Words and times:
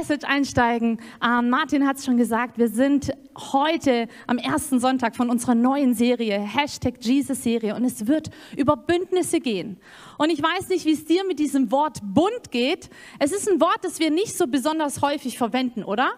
Message 0.00 0.24
einsteigen. 0.24 0.98
Ähm, 1.22 1.50
Martin 1.50 1.86
hat 1.86 1.98
es 1.98 2.06
schon 2.06 2.16
gesagt, 2.16 2.56
wir 2.56 2.68
sind 2.68 3.12
heute 3.52 4.08
am 4.26 4.38
ersten 4.38 4.80
Sonntag 4.80 5.14
von 5.14 5.28
unserer 5.28 5.54
neuen 5.54 5.92
Serie, 5.92 6.40
Hashtag 6.40 6.94
Jesus-Serie, 7.00 7.74
und 7.74 7.84
es 7.84 8.06
wird 8.06 8.30
über 8.56 8.78
Bündnisse 8.78 9.40
gehen. 9.40 9.78
Und 10.16 10.30
ich 10.30 10.42
weiß 10.42 10.70
nicht, 10.70 10.86
wie 10.86 10.92
es 10.92 11.04
dir 11.04 11.26
mit 11.26 11.38
diesem 11.38 11.70
Wort 11.70 11.98
Bund 12.02 12.50
geht. 12.50 12.88
Es 13.18 13.30
ist 13.30 13.46
ein 13.46 13.60
Wort, 13.60 13.80
das 13.82 13.98
wir 13.98 14.10
nicht 14.10 14.34
so 14.34 14.46
besonders 14.46 15.02
häufig 15.02 15.36
verwenden, 15.36 15.84
oder? 15.84 16.12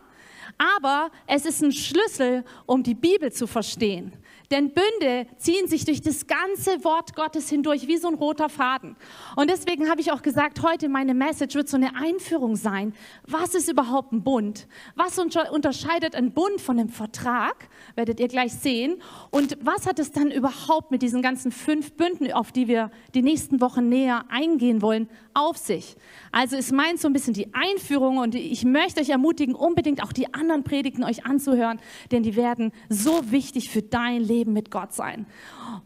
Aber 0.59 1.11
es 1.27 1.45
ist 1.45 1.62
ein 1.62 1.73
Schlüssel, 1.73 2.45
um 2.66 2.83
die 2.83 2.95
Bibel 2.95 3.33
zu 3.33 3.47
verstehen. 3.47 4.12
Denn 4.52 4.70
Bünde 4.75 5.27
ziehen 5.38 5.66
sich 5.66 5.87
durch 5.87 6.02
das 6.02 6.27
ganze 6.27 6.84
Wort 6.84 7.16
Gottes 7.16 7.48
hindurch 7.48 7.87
wie 7.88 7.97
so 7.97 8.09
ein 8.09 8.15
roter 8.15 8.51
Faden. 8.51 8.97
Und 9.34 9.48
deswegen 9.48 9.88
habe 9.88 10.02
ich 10.02 10.12
auch 10.12 10.20
gesagt, 10.20 10.62
heute 10.62 10.91
meine 10.91 11.14
Message 11.14 11.55
wird 11.55 11.70
so 11.70 11.78
eine 11.78 11.97
Einführung 11.97 12.56
sein. 12.56 12.92
Was 13.27 13.55
ist 13.55 13.70
überhaupt 13.70 14.12
ein 14.12 14.22
Bund? 14.22 14.69
Was 14.94 15.19
unterscheidet 15.19 16.14
ein 16.14 16.33
Bund 16.33 16.61
von 16.61 16.78
einem 16.78 16.91
Vertrag? 16.91 17.70
Werdet 17.94 18.20
ihr 18.20 18.28
gleich 18.28 18.53
sehen. 18.53 19.00
Und 19.31 19.56
was 19.62 19.87
hat 19.87 19.98
es 19.98 20.12
dann 20.12 20.31
überhaupt 20.31 20.91
mit 20.91 21.00
diesen 21.00 21.22
ganzen 21.22 21.50
fünf 21.50 21.94
Bünden, 21.94 22.31
auf 22.31 22.53
die 22.53 22.69
wir 22.69 22.91
die 23.14 23.22
nächsten 23.22 23.62
Wochen 23.62 23.89
näher 23.89 24.27
eingehen 24.28 24.83
wollen, 24.83 25.09
auf 25.33 25.56
sich? 25.56 25.97
Also 26.31 26.56
ist 26.56 26.72
meint 26.72 27.00
so 27.00 27.09
ein 27.09 27.14
bisschen 27.14 27.33
die 27.33 27.55
Einführung 27.55 28.19
und 28.19 28.34
ich 28.34 28.66
möchte 28.66 29.00
euch 29.00 29.09
ermutigen, 29.09 29.55
unbedingt 29.55 30.03
auch 30.03 30.12
die 30.12 30.34
anderen 30.43 30.65
Predigten 30.65 31.05
euch 31.05 31.25
anzuhören, 31.25 31.81
denn 32.11 32.23
die 32.23 32.37
werden 32.37 32.73
so 32.89 33.31
wichtig 33.31 33.71
für 33.71 33.83
dein 33.83 34.21
Leben 34.21 34.53
mit 34.53 34.71
Gott 34.71 34.93
sein. 34.93 35.27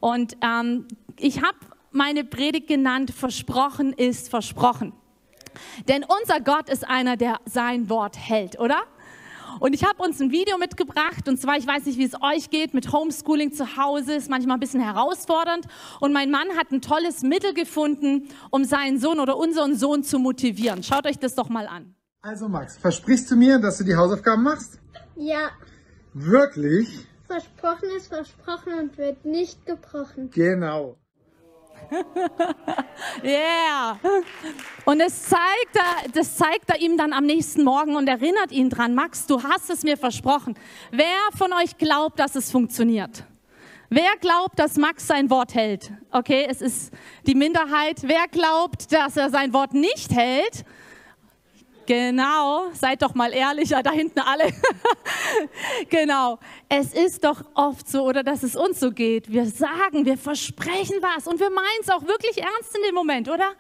Und 0.00 0.36
ähm, 0.42 0.86
ich 1.18 1.42
habe 1.42 1.58
meine 1.92 2.24
Predigt 2.24 2.66
genannt, 2.66 3.10
versprochen 3.10 3.92
ist 3.92 4.28
versprochen. 4.30 4.92
Denn 5.88 6.04
unser 6.04 6.40
Gott 6.40 6.68
ist 6.68 6.86
einer, 6.86 7.16
der 7.16 7.40
sein 7.46 7.88
Wort 7.88 8.18
hält, 8.18 8.58
oder? 8.58 8.82
Und 9.58 9.74
ich 9.74 9.84
habe 9.84 10.02
uns 10.02 10.20
ein 10.20 10.30
Video 10.30 10.58
mitgebracht 10.58 11.28
und 11.28 11.40
zwar, 11.40 11.56
ich 11.56 11.66
weiß 11.66 11.86
nicht, 11.86 11.98
wie 11.98 12.04
es 12.04 12.20
euch 12.20 12.50
geht 12.50 12.74
mit 12.74 12.92
Homeschooling 12.92 13.52
zu 13.52 13.78
Hause, 13.78 14.14
ist 14.14 14.28
manchmal 14.28 14.58
ein 14.58 14.60
bisschen 14.60 14.82
herausfordernd. 14.82 15.66
Und 16.00 16.12
mein 16.12 16.30
Mann 16.30 16.48
hat 16.58 16.72
ein 16.72 16.82
tolles 16.82 17.22
Mittel 17.22 17.54
gefunden, 17.54 18.28
um 18.50 18.64
seinen 18.64 18.98
Sohn 18.98 19.18
oder 19.18 19.36
unseren 19.38 19.74
Sohn 19.74 20.02
zu 20.02 20.18
motivieren. 20.18 20.82
Schaut 20.82 21.06
euch 21.06 21.18
das 21.18 21.34
doch 21.34 21.48
mal 21.48 21.66
an. 21.66 21.95
Also 22.22 22.48
Max, 22.48 22.76
versprichst 22.78 23.30
du 23.30 23.36
mir, 23.36 23.58
dass 23.58 23.78
du 23.78 23.84
die 23.84 23.94
Hausaufgaben 23.94 24.42
machst? 24.42 24.80
Ja. 25.16 25.50
Wirklich? 26.12 27.06
Versprochen 27.26 27.88
ist 27.96 28.08
versprochen 28.08 28.74
und 28.74 28.98
wird 28.98 29.24
nicht 29.24 29.64
gebrochen. 29.66 30.30
Genau. 30.30 30.96
yeah. 33.22 33.98
Und 34.84 35.00
es 35.00 35.24
zeigt, 35.24 35.74
er, 35.74 36.08
das 36.10 36.36
zeigt 36.36 36.70
er 36.70 36.80
ihm 36.80 36.96
dann 36.96 37.12
am 37.12 37.26
nächsten 37.26 37.64
Morgen 37.64 37.96
und 37.96 38.08
erinnert 38.08 38.50
ihn 38.50 38.70
dran, 38.70 38.94
Max, 38.94 39.26
du 39.26 39.42
hast 39.42 39.70
es 39.70 39.82
mir 39.82 39.96
versprochen. 39.96 40.54
Wer 40.90 41.18
von 41.36 41.52
euch 41.52 41.76
glaubt, 41.76 42.18
dass 42.18 42.34
es 42.34 42.50
funktioniert? 42.50 43.24
Wer 43.88 44.16
glaubt, 44.20 44.58
dass 44.58 44.76
Max 44.76 45.06
sein 45.06 45.30
Wort 45.30 45.54
hält? 45.54 45.92
Okay, 46.10 46.46
es 46.48 46.60
ist 46.60 46.92
die 47.26 47.34
Minderheit. 47.34 48.02
Wer 48.02 48.26
glaubt, 48.28 48.92
dass 48.92 49.16
er 49.16 49.30
sein 49.30 49.52
Wort 49.52 49.74
nicht 49.74 50.10
hält? 50.12 50.64
Genau, 51.86 52.66
seid 52.72 53.00
doch 53.02 53.14
mal 53.14 53.32
ehrlicher, 53.32 53.82
da 53.82 53.92
hinten 53.92 54.18
alle. 54.18 54.52
genau, 55.88 56.38
es 56.68 56.92
ist 56.92 57.24
doch 57.24 57.44
oft 57.54 57.88
so, 57.88 58.04
oder 58.04 58.24
dass 58.24 58.42
es 58.42 58.56
uns 58.56 58.80
so 58.80 58.90
geht. 58.90 59.30
Wir 59.30 59.46
sagen, 59.46 60.04
wir 60.04 60.18
versprechen 60.18 60.96
was 61.00 61.28
und 61.28 61.38
wir 61.38 61.50
meinen 61.50 61.80
es 61.80 61.88
auch 61.88 62.02
wirklich 62.02 62.38
ernst 62.38 62.76
in 62.76 62.82
dem 62.88 62.94
Moment, 62.94 63.28
oder? 63.28 63.52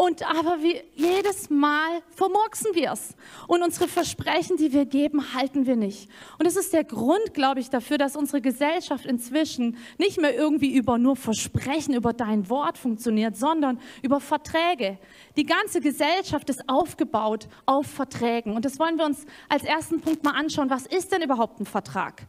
Und 0.00 0.26
aber 0.26 0.62
wir, 0.62 0.82
jedes 0.94 1.50
Mal 1.50 2.00
vermurksen 2.16 2.74
wir 2.74 2.92
es. 2.92 3.14
Und 3.46 3.62
unsere 3.62 3.86
Versprechen, 3.86 4.56
die 4.56 4.72
wir 4.72 4.86
geben, 4.86 5.34
halten 5.34 5.66
wir 5.66 5.76
nicht. 5.76 6.08
Und 6.38 6.46
das 6.46 6.56
ist 6.56 6.72
der 6.72 6.84
Grund, 6.84 7.34
glaube 7.34 7.60
ich, 7.60 7.68
dafür, 7.68 7.98
dass 7.98 8.16
unsere 8.16 8.40
Gesellschaft 8.40 9.04
inzwischen 9.04 9.76
nicht 9.98 10.18
mehr 10.18 10.34
irgendwie 10.34 10.74
über 10.74 10.96
nur 10.96 11.16
Versprechen, 11.16 11.92
über 11.92 12.14
dein 12.14 12.48
Wort 12.48 12.78
funktioniert, 12.78 13.36
sondern 13.36 13.78
über 14.00 14.20
Verträge. 14.20 14.96
Die 15.36 15.44
ganze 15.44 15.82
Gesellschaft 15.82 16.48
ist 16.48 16.66
aufgebaut 16.66 17.46
auf 17.66 17.84
Verträgen. 17.86 18.56
Und 18.56 18.64
das 18.64 18.78
wollen 18.78 18.96
wir 18.96 19.04
uns 19.04 19.26
als 19.50 19.64
ersten 19.64 20.00
Punkt 20.00 20.24
mal 20.24 20.32
anschauen. 20.32 20.70
Was 20.70 20.86
ist 20.86 21.12
denn 21.12 21.20
überhaupt 21.20 21.60
ein 21.60 21.66
Vertrag? 21.66 22.26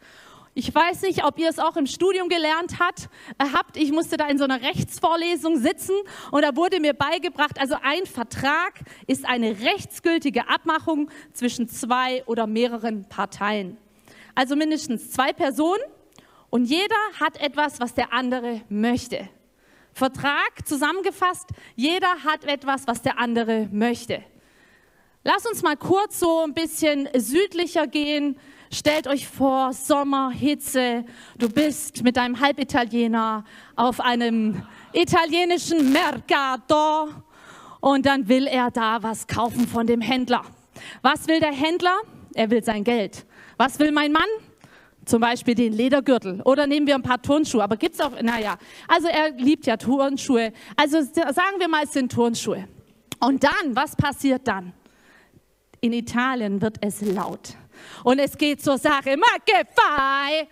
Ich 0.54 0.74
weiß 0.74 1.04
nicht, 1.04 1.24
ob 1.24 1.40
ihr 1.40 1.48
es 1.48 1.60
auch 1.60 1.78
im 1.78 1.86
Studium 1.86 2.28
gelernt 2.28 2.78
hat, 2.80 3.08
äh, 3.38 3.46
habt. 3.54 3.78
Ich 3.78 3.94
musste 3.94 4.18
da 4.18 4.28
in 4.28 4.38
so 4.38 4.44
einer 4.44 4.62
Rechtsvorlesung 4.62 5.58
sitzen 5.58 5.96
und 6.30 6.42
da 6.42 6.58
wurde 6.58 6.82
mir 6.82 6.94
beigebracht, 6.94 7.58
also 7.58 7.76
ein 7.82 8.06
Vertrag 8.06 8.82
ist 9.08 9.26
eine 9.26 9.62
rechtsgültige 9.62 10.50
Abmachung 10.50 11.10
zwischen 11.32 11.70
zwei 11.70 12.26
oder 12.26 12.48
mehreren 12.48 13.06
Parteien. 13.08 13.78
Also 14.36 14.58
mindestens 14.58 15.12
zwei 15.12 15.32
Personen 15.32 15.84
und 16.50 16.66
jeder 16.66 16.96
hat 17.18 17.40
etwas, 17.40 17.80
was 17.80 17.94
der 17.94 18.12
andere 18.12 18.62
möchte. 18.68 19.30
Vertrag 19.94 20.66
zusammengefasst, 20.68 21.48
jeder 21.78 22.26
hat 22.26 22.44
etwas, 22.44 22.88
was 22.88 23.02
der 23.02 23.20
andere 23.20 23.70
möchte. 23.72 24.22
Lass 25.24 25.46
uns 25.46 25.62
mal 25.62 25.78
kurz 25.78 26.20
so 26.20 26.44
ein 26.44 26.54
bisschen 26.54 27.08
südlicher 27.16 27.88
gehen 27.88 28.38
Stellt 28.74 29.06
euch 29.06 29.28
vor, 29.28 29.74
Sommer, 29.74 30.32
Hitze, 30.32 31.04
du 31.38 31.50
bist 31.50 32.04
mit 32.04 32.16
deinem 32.16 32.40
Halbitaliener 32.40 33.44
auf 33.76 34.00
einem 34.00 34.62
italienischen 34.94 35.92
Mercato 35.92 37.10
und 37.82 38.06
dann 38.06 38.30
will 38.30 38.48
er 38.48 38.72
da 38.72 39.04
was 39.04 39.28
kaufen 39.28 39.68
von 39.68 39.88
dem 39.88 40.00
Händler. 40.00 40.44
Was 41.02 41.28
will 41.28 41.42
der 41.42 41.52
Händler? 41.52 41.98
Er 42.34 42.50
will 42.50 42.64
sein 42.64 42.86
Geld. 42.86 43.26
Was 43.58 43.78
will 43.78 43.92
mein 43.92 44.14
Mann? 44.14 44.30
Zum 45.04 45.20
Beispiel 45.20 45.56
den 45.56 45.74
Ledergürtel 45.74 46.42
oder 46.44 46.66
nehmen 46.66 46.88
wir 46.88 46.96
ein 46.96 47.04
paar 47.04 47.22
Turnschuhe. 47.22 47.62
Aber 47.62 47.76
gibt 47.76 47.96
es 47.96 48.00
auch, 48.00 48.22
naja, 48.22 48.58
also 48.88 49.10
er 49.10 49.32
liebt 49.32 49.66
ja 49.66 49.76
Turnschuhe. 49.76 50.54
Also 50.78 51.02
sagen 51.02 51.60
wir 51.60 51.68
mal, 51.68 51.84
es 51.84 51.92
sind 51.92 52.10
Turnschuhe. 52.10 52.70
Und 53.20 53.44
dann, 53.44 53.76
was 53.76 53.98
passiert 53.98 54.48
dann? 54.48 54.72
In 55.82 55.92
Italien 55.92 56.62
wird 56.62 56.78
es 56.80 57.02
laut. 57.02 57.58
Und 58.04 58.20
es 58.20 58.38
geht 58.38 58.62
zur 58.62 58.78
Sache. 58.78 59.18
Ma 59.18 59.28
che 59.44 59.66
fai? 59.74 60.48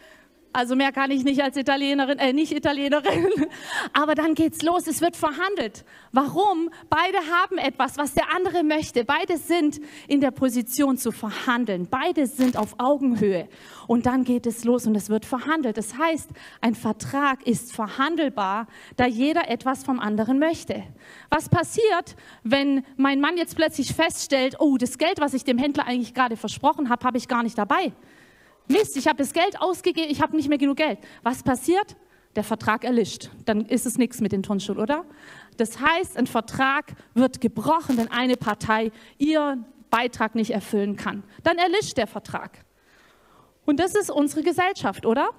Also 0.51 0.75
mehr 0.75 0.91
kann 0.91 1.11
ich 1.11 1.23
nicht 1.23 1.43
als 1.43 1.57
Italienerin, 1.57 2.17
äh, 2.17 2.33
nicht 2.33 2.51
Italienerin. 2.51 3.27
Aber 3.93 4.15
dann 4.15 4.33
geht's 4.33 4.63
los. 4.63 4.87
Es 4.87 4.99
wird 4.99 5.15
verhandelt. 5.15 5.85
Warum? 6.11 6.71
Beide 6.89 7.19
haben 7.31 7.59
etwas, 7.59 7.97
was 7.97 8.15
der 8.15 8.33
andere 8.35 8.63
möchte. 8.63 9.05
Beide 9.05 9.37
sind 9.37 9.79
in 10.07 10.21
der 10.21 10.31
Position 10.31 10.97
zu 10.97 11.11
verhandeln. 11.11 11.87
Beide 11.87 12.25
sind 12.25 12.57
auf 12.57 12.75
Augenhöhe. 12.79 13.47
Und 13.85 14.07
dann 14.07 14.23
geht 14.23 14.47
es 14.47 14.63
los 14.63 14.87
und 14.87 14.95
es 14.95 15.09
wird 15.09 15.25
verhandelt. 15.25 15.77
Das 15.77 15.97
heißt, 15.97 16.31
ein 16.61 16.73
Vertrag 16.73 17.45
ist 17.45 17.71
verhandelbar, 17.73 18.65
da 18.97 19.05
jeder 19.05 19.49
etwas 19.49 19.83
vom 19.83 19.99
anderen 19.99 20.39
möchte. 20.39 20.83
Was 21.29 21.47
passiert, 21.47 22.15
wenn 22.43 22.83
mein 22.97 23.21
Mann 23.21 23.37
jetzt 23.37 23.55
plötzlich 23.55 23.93
feststellt, 23.93 24.55
oh, 24.59 24.77
das 24.77 24.97
Geld, 24.97 25.19
was 25.19 25.35
ich 25.35 25.43
dem 25.43 25.59
Händler 25.59 25.85
eigentlich 25.85 26.15
gerade 26.15 26.37
versprochen 26.37 26.89
habe, 26.89 27.05
habe 27.05 27.17
ich 27.19 27.27
gar 27.27 27.43
nicht 27.43 27.57
dabei? 27.57 27.93
Mist, 28.69 28.95
ich 28.95 29.07
habe 29.07 29.17
das 29.17 29.33
Geld 29.33 29.59
ausgegeben, 29.59 30.09
ich 30.11 30.21
habe 30.21 30.35
nicht 30.35 30.47
mehr 30.47 30.59
genug 30.59 30.77
Geld. 30.77 30.99
Was 31.23 31.43
passiert? 31.43 31.95
Der 32.35 32.43
Vertrag 32.43 32.83
erlischt. 32.83 33.31
Dann 33.45 33.65
ist 33.65 33.87
es 33.87 33.97
nichts 33.97 34.21
mit 34.21 34.31
den 34.31 34.43
Turnschuhen, 34.43 34.77
oder? 34.77 35.05
Das 35.57 35.81
heißt, 35.81 36.15
ein 36.17 36.27
Vertrag 36.27 36.93
wird 37.15 37.41
gebrochen, 37.41 37.97
wenn 37.97 38.11
eine 38.11 38.37
Partei 38.37 38.91
ihren 39.17 39.65
Beitrag 39.89 40.35
nicht 40.35 40.51
erfüllen 40.51 40.95
kann. 40.95 41.23
Dann 41.43 41.57
erlischt 41.57 41.97
der 41.97 42.05
Vertrag. 42.05 42.63
Und 43.65 43.79
das 43.79 43.95
ist 43.95 44.11
unsere 44.11 44.43
Gesellschaft, 44.43 45.05
oder? 45.05 45.31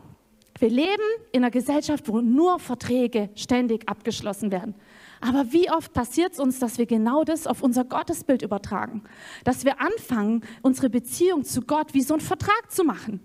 Wir 0.60 0.68
leben 0.68 1.02
in 1.32 1.42
einer 1.42 1.50
Gesellschaft, 1.50 2.06
wo 2.06 2.20
nur 2.20 2.58
Verträge 2.58 3.30
ständig 3.34 3.88
abgeschlossen 3.88 4.52
werden. 4.52 4.74
Aber 5.22 5.52
wie 5.52 5.70
oft 5.70 5.94
passiert 5.94 6.34
es 6.34 6.38
uns, 6.38 6.58
dass 6.58 6.76
wir 6.76 6.84
genau 6.84 7.24
das 7.24 7.46
auf 7.46 7.62
unser 7.62 7.84
Gottesbild 7.84 8.42
übertragen? 8.42 9.02
Dass 9.44 9.64
wir 9.64 9.80
anfangen, 9.80 10.42
unsere 10.60 10.90
Beziehung 10.90 11.44
zu 11.44 11.62
Gott 11.62 11.94
wie 11.94 12.02
so 12.02 12.12
einen 12.12 12.20
Vertrag 12.20 12.70
zu 12.70 12.84
machen. 12.84 13.20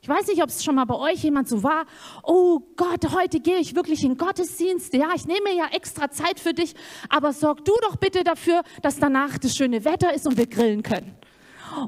Ich 0.00 0.08
weiß 0.08 0.26
nicht, 0.26 0.42
ob 0.42 0.48
es 0.48 0.64
schon 0.64 0.74
mal 0.74 0.84
bei 0.84 0.96
euch 0.96 1.22
jemand 1.22 1.48
so 1.48 1.62
war, 1.62 1.84
oh 2.24 2.58
Gott, 2.74 3.14
heute 3.14 3.38
gehe 3.38 3.58
ich 3.58 3.76
wirklich 3.76 4.02
in 4.02 4.16
Gottesdienst. 4.16 4.92
Ja, 4.94 5.10
ich 5.14 5.26
nehme 5.26 5.54
ja 5.56 5.66
extra 5.70 6.10
Zeit 6.10 6.40
für 6.40 6.52
dich, 6.52 6.74
aber 7.08 7.32
sorg 7.32 7.64
du 7.64 7.72
doch 7.82 7.94
bitte 7.94 8.24
dafür, 8.24 8.62
dass 8.82 8.98
danach 8.98 9.38
das 9.38 9.56
schöne 9.56 9.84
Wetter 9.84 10.12
ist 10.12 10.26
und 10.26 10.36
wir 10.36 10.48
grillen 10.48 10.82
können. 10.82 11.14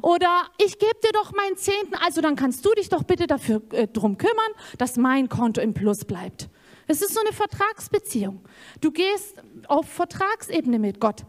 Oder 0.03 0.45
ich 0.59 0.79
gebe 0.79 0.97
dir 1.03 1.13
doch 1.13 1.33
meinen 1.33 1.57
Zehnten, 1.57 1.95
also 1.95 2.21
dann 2.21 2.37
kannst 2.37 2.65
du 2.65 2.73
dich 2.75 2.89
doch 2.89 3.03
bitte 3.03 3.27
dafür 3.27 3.63
äh, 3.73 3.87
drum 3.87 4.19
kümmern, 4.19 4.53
dass 4.79 4.97
mein 4.97 5.29
Konto 5.29 5.61
im 5.61 5.75
Plus 5.75 6.05
bleibt. 6.05 6.49
Es 6.87 7.01
ist 7.01 7.15
so 7.15 7.21
eine 7.21 7.33
Vertragsbeziehung. 7.33 8.41
Du 8.81 8.91
gehst 8.91 9.43
auf 9.69 9.89
Vertragsebene 9.89 10.79
mit 10.79 11.01
Gott. 11.01 11.23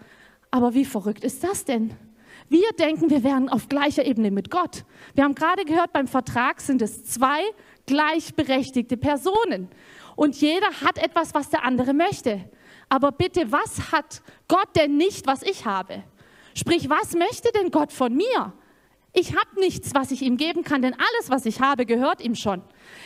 Aber 0.51 0.73
wie 0.73 0.85
verrückt 0.85 1.23
ist 1.23 1.43
das 1.43 1.65
denn? 1.65 1.93
Wir 2.49 2.69
denken, 2.77 3.09
wir 3.09 3.23
wären 3.23 3.49
auf 3.49 3.69
gleicher 3.69 4.05
Ebene 4.05 4.31
mit 4.31 4.51
Gott. 4.51 4.85
Wir 5.15 5.23
haben 5.23 5.35
gerade 5.35 5.65
gehört, 5.65 5.93
beim 5.93 6.07
Vertrag 6.07 6.61
sind 6.61 6.81
es 6.81 7.05
zwei 7.05 7.41
gleichberechtigte 7.85 8.97
Personen. 8.97 9.69
Und 10.15 10.39
jeder 10.39 10.69
hat 10.81 10.97
etwas, 10.97 11.33
was 11.33 11.49
der 11.49 11.63
andere 11.63 11.93
möchte. 11.93 12.49
Aber 12.89 13.11
bitte, 13.11 13.51
was 13.51 13.91
hat 13.91 14.21
Gott 14.47 14.75
denn 14.75 14.97
nicht, 14.97 15.25
was 15.27 15.41
ich 15.41 15.65
habe? 15.65 16.03
Sprich, 16.57 16.89
was 16.89 17.13
möchte 17.13 17.51
denn 17.51 17.69
Gott 17.69 17.91
von 17.91 18.15
mir? 18.15 18.53
Ich 19.17 19.31
habe 19.31 19.59
nichts, 19.59 19.93
was 19.93 20.11
ich 20.11 20.21
ihm 20.21 20.35
geben 20.35 20.63
kann, 20.63 20.81
denn 20.81 20.93
alles, 20.93 21.29
was 21.29 21.45
ich 21.45 21.61
habe, 21.61 21.85
gehört 21.85 22.21
ihm 22.21 22.35
schon. 22.35 22.61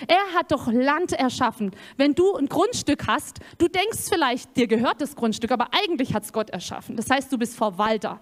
Er 0.08 0.34
hat 0.36 0.52
doch 0.52 0.66
Land 0.72 1.14
erschaffen. 1.14 1.70
Wenn 1.98 2.16
du 2.16 2.36
ein 2.36 2.48
Grundstück 2.48 3.06
hast, 3.06 3.40
du 3.60 3.68
denkst 3.68 4.10
vielleicht, 4.10 4.58
dir 4.58 4.66
gehört 4.66 5.02
das 5.02 5.16
Grundstück, 5.16 5.52
aber 5.52 5.68
eigentlich 5.72 6.16
hat 6.16 6.24
es 6.24 6.34
Gott 6.34 6.50
erschaffen. 6.50 6.96
Das 6.96 7.12
heißt, 7.12 7.32
du 7.32 7.38
bist 7.38 7.56
Verwalter. 7.56 8.22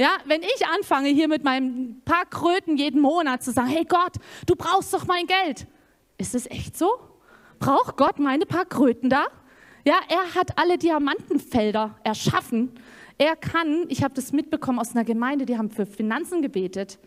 Ja, 0.00 0.16
wenn 0.24 0.42
ich 0.42 0.66
anfange, 0.66 1.10
hier 1.10 1.28
mit 1.28 1.44
meinem 1.44 2.02
paar 2.04 2.24
Kröten 2.26 2.76
jeden 2.76 3.00
Monat 3.00 3.44
zu 3.44 3.52
sagen, 3.52 3.68
hey 3.68 3.84
Gott, 3.84 4.14
du 4.46 4.56
brauchst 4.56 4.92
doch 4.92 5.06
mein 5.06 5.26
Geld. 5.26 5.68
Ist 6.18 6.34
es 6.34 6.50
echt 6.50 6.76
so? 6.76 6.90
Braucht 7.60 7.96
Gott 7.96 8.18
meine 8.18 8.46
paar 8.46 8.64
Kröten 8.64 9.10
da? 9.10 9.26
Ja, 9.84 10.00
er 10.08 10.34
hat 10.34 10.58
alle 10.58 10.76
Diamantenfelder 10.76 11.94
erschaffen. 12.02 12.72
Er 13.18 13.34
kann, 13.34 13.86
ich 13.88 14.04
habe 14.04 14.14
das 14.14 14.32
mitbekommen 14.32 14.78
aus 14.78 14.94
einer 14.94 15.04
Gemeinde, 15.04 15.44
die 15.44 15.58
haben 15.58 15.70
für 15.70 15.86
Finanzen 15.86 16.40
gebetet 16.40 16.98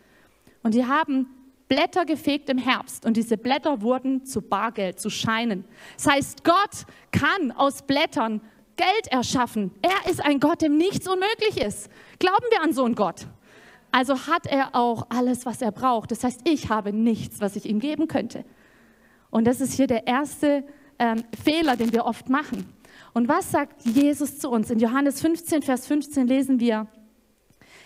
und 0.62 0.74
die 0.74 0.84
haben 0.84 1.26
Blätter 1.68 2.04
gefegt 2.04 2.50
im 2.50 2.58
Herbst 2.58 3.06
und 3.06 3.16
diese 3.16 3.38
Blätter 3.38 3.80
wurden 3.80 4.26
zu 4.26 4.42
Bargeld, 4.42 5.00
zu 5.00 5.08
Scheinen. 5.08 5.64
Das 5.96 6.06
heißt, 6.06 6.44
Gott 6.44 6.84
kann 7.12 7.50
aus 7.52 7.82
Blättern 7.82 8.42
Geld 8.76 9.08
erschaffen. 9.10 9.70
Er 9.80 10.10
ist 10.10 10.22
ein 10.22 10.38
Gott, 10.38 10.60
dem 10.60 10.76
nichts 10.76 11.08
unmöglich 11.08 11.56
ist. 11.56 11.88
Glauben 12.18 12.44
wir 12.50 12.62
an 12.62 12.74
so 12.74 12.84
einen 12.84 12.94
Gott? 12.94 13.26
Also 13.90 14.26
hat 14.26 14.46
er 14.46 14.74
auch 14.74 15.06
alles, 15.08 15.46
was 15.46 15.62
er 15.62 15.72
braucht. 15.72 16.10
Das 16.10 16.24
heißt, 16.24 16.42
ich 16.44 16.68
habe 16.68 16.92
nichts, 16.92 17.40
was 17.40 17.56
ich 17.56 17.66
ihm 17.66 17.78
geben 17.78 18.08
könnte. 18.08 18.44
Und 19.30 19.46
das 19.46 19.60
ist 19.60 19.74
hier 19.74 19.86
der 19.86 20.06
erste 20.06 20.64
ähm, 20.98 21.22
Fehler, 21.42 21.76
den 21.76 21.92
wir 21.92 22.04
oft 22.04 22.28
machen. 22.28 22.68
Und 23.12 23.28
was 23.28 23.50
sagt 23.50 23.84
Jesus 23.84 24.38
zu 24.38 24.50
uns? 24.50 24.70
In 24.70 24.78
Johannes 24.78 25.20
15, 25.20 25.62
Vers 25.62 25.86
15 25.86 26.26
lesen 26.26 26.60
wir, 26.60 26.86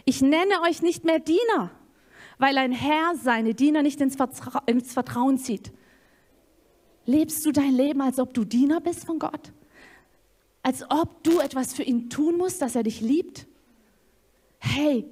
ich 0.05 0.23
nenne 0.23 0.63
euch 0.69 0.83
nicht 0.83 1.05
mehr 1.05 1.19
Diener, 1.19 1.71
weil 2.39 2.57
ein 2.59 2.73
Herr 2.73 3.15
seine 3.17 3.55
Diener 3.55 3.83
nicht 3.83 4.01
ins, 4.01 4.17
Vertra 4.17 4.63
ins 4.67 4.93
Vertrauen 4.93 5.39
zieht. 5.39 5.73
Lebst 7.07 7.45
du 7.45 7.53
dein 7.53 7.73
Leben, 7.73 8.01
als 8.01 8.19
ob 8.19 8.35
du 8.35 8.45
Diener 8.45 8.81
bist 8.81 9.05
von 9.05 9.19
Gott? 9.19 9.53
Als 10.63 10.85
ob 10.91 11.23
du 11.23 11.41
etwas 11.41 11.75
für 11.75 11.83
ihn 11.83 12.11
tun 12.11 12.37
musst, 12.37 12.63
dass 12.63 12.77
er 12.77 12.83
dich 12.83 13.01
liebt? 13.01 13.47
Hey, 14.59 15.07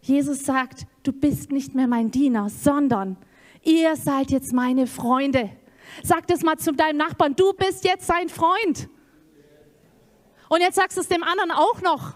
Jesus 0.00 0.44
sagt, 0.44 0.86
du 1.02 1.12
bist 1.12 1.50
nicht 1.50 1.74
mehr 1.74 1.86
mein 1.86 2.10
Diener, 2.10 2.48
sondern 2.50 3.16
ihr 3.62 3.96
seid 3.96 4.30
jetzt 4.30 4.52
meine 4.52 4.86
Freunde. 4.86 5.50
Sag 6.02 6.26
das 6.26 6.42
mal 6.42 6.58
zu 6.58 6.72
deinem 6.72 6.98
Nachbarn, 6.98 7.34
du 7.34 7.52
bist 7.54 7.84
jetzt 7.84 8.06
sein 8.06 8.28
Freund. 8.28 8.88
Und 10.48 10.60
jetzt 10.60 10.76
sagst 10.76 10.96
du 10.96 11.00
es 11.00 11.08
dem 11.08 11.22
anderen 11.22 11.50
auch 11.50 11.80
noch. 11.82 12.14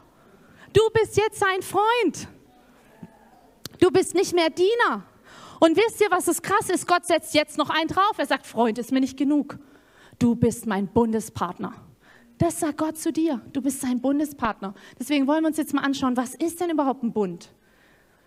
Du 0.72 0.80
bist 0.94 1.16
jetzt 1.16 1.38
sein 1.38 1.62
Freund. 1.62 2.28
Du 3.78 3.90
bist 3.90 4.14
nicht 4.14 4.34
mehr 4.34 4.48
Diener. 4.48 5.04
Und 5.60 5.76
wisst 5.76 6.00
ihr, 6.00 6.10
was 6.10 6.24
das 6.24 6.42
krass 6.42 6.70
ist? 6.70 6.86
Gott 6.86 7.04
setzt 7.04 7.34
jetzt 7.34 7.58
noch 7.58 7.70
einen 7.70 7.88
drauf. 7.88 8.14
Er 8.16 8.26
sagt, 8.26 8.46
Freund 8.46 8.78
ist 8.78 8.90
mir 8.90 9.00
nicht 9.00 9.16
genug. 9.16 9.58
Du 10.18 10.34
bist 10.34 10.66
mein 10.66 10.88
Bundespartner. 10.88 11.74
Das 12.38 12.58
sagt 12.58 12.78
Gott 12.78 12.96
zu 12.96 13.12
dir. 13.12 13.40
Du 13.52 13.62
bist 13.62 13.80
sein 13.80 14.00
Bundespartner. 14.00 14.74
Deswegen 14.98 15.26
wollen 15.26 15.42
wir 15.42 15.48
uns 15.48 15.58
jetzt 15.58 15.74
mal 15.74 15.82
anschauen, 15.82 16.16
was 16.16 16.34
ist 16.34 16.60
denn 16.60 16.70
überhaupt 16.70 17.02
ein 17.02 17.12
Bund? 17.12 17.52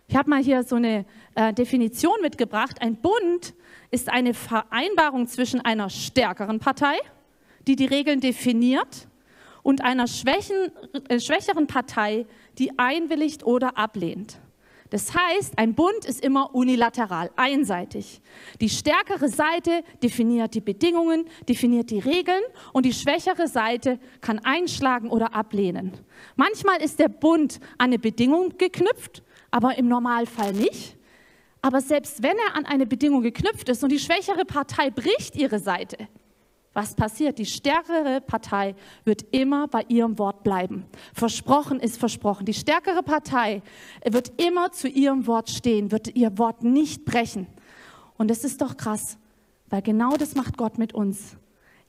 Ich 0.08 0.16
habe 0.16 0.30
mal 0.30 0.42
hier 0.42 0.63
so 0.63 0.75
eine 0.75 1.06
äh, 1.34 1.54
Definition 1.54 2.22
mitgebracht. 2.22 2.81
Ein 2.81 2.96
Bund 2.96 3.56
ist 3.92 4.10
eine 4.10 4.34
Vereinbarung 4.34 5.28
zwischen 5.28 5.62
einer 5.62 5.90
stärkeren 5.90 6.60
Partei, 6.60 6.96
die 7.68 7.75
die 7.75 7.86
Regeln 7.86 8.19
definiert, 8.22 9.08
und 9.66 9.84
einer 9.84 10.06
schwächen, 10.06 10.72
äh, 11.10 11.20
schwächeren 11.20 11.66
Partei, 11.66 12.28
die 12.60 12.78
einwilligt 12.78 13.44
oder 13.44 13.80
ablehnt. 13.80 14.40
Das 14.92 15.16
heißt, 15.16 15.58
ein 15.58 15.74
Bund 15.74 16.06
ist 16.06 16.24
immer 16.24 16.54
unilateral, 16.54 17.32
einseitig. 17.36 18.22
Die 18.62 18.70
stärkere 18.70 19.28
Seite 19.28 19.84
definiert 20.04 20.54
die 20.54 20.62
Bedingungen, 20.62 21.26
definiert 21.50 21.90
die 21.90 21.98
Regeln 21.98 22.44
und 22.74 22.86
die 22.86 22.94
schwächere 22.94 23.48
Seite 23.48 24.00
kann 24.22 24.38
einschlagen 24.38 25.10
oder 25.10 25.34
ablehnen. 25.34 25.94
Manchmal 26.36 26.80
ist 26.84 27.00
der 27.00 27.10
Bund 27.10 27.60
an 27.80 27.88
eine 27.88 27.98
Bedingung 27.98 28.60
geknüpft, 28.60 29.24
aber 29.50 29.80
im 29.80 29.88
Normalfall 29.88 30.54
nicht. 30.54 30.96
Aber 31.64 31.82
selbst 31.82 32.22
wenn 32.22 32.38
er 32.38 32.56
an 32.56 32.68
eine 32.68 32.86
Bedingung 32.86 33.24
geknüpft 33.24 33.68
ist 33.70 33.84
und 33.84 33.92
die 33.92 33.98
schwächere 33.98 34.46
Partei 34.46 34.92
bricht 34.92 35.36
ihre 35.36 35.58
Seite, 35.58 36.08
was 36.75 36.94
passiert? 36.94 37.39
Die 37.39 37.45
stärkere 37.45 38.22
Partei 38.22 38.75
wird 39.06 39.25
immer 39.31 39.68
bei 39.68 39.86
ihrem 39.88 40.19
Wort 40.19 40.44
bleiben. 40.44 40.86
Versprochen 41.13 41.80
ist 41.80 41.98
versprochen. 41.98 42.45
Die 42.45 42.54
stärkere 42.54 43.01
Partei 43.01 43.63
wird 44.04 44.33
immer 44.39 44.72
zu 44.72 44.88
ihrem 44.88 45.25
Wort 45.25 45.50
stehen, 45.50 45.92
wird 45.92 46.16
ihr 46.16 46.38
Wort 46.38 46.63
nicht 46.63 47.06
brechen. 47.06 47.48
Und 48.18 48.30
das 48.30 48.44
ist 48.44 48.62
doch 48.62 48.77
krass, 48.77 49.18
weil 49.69 49.81
genau 49.81 50.18
das 50.18 50.36
macht 50.36 50.57
Gott 50.57 50.77
mit 50.77 50.94
uns. 50.94 51.38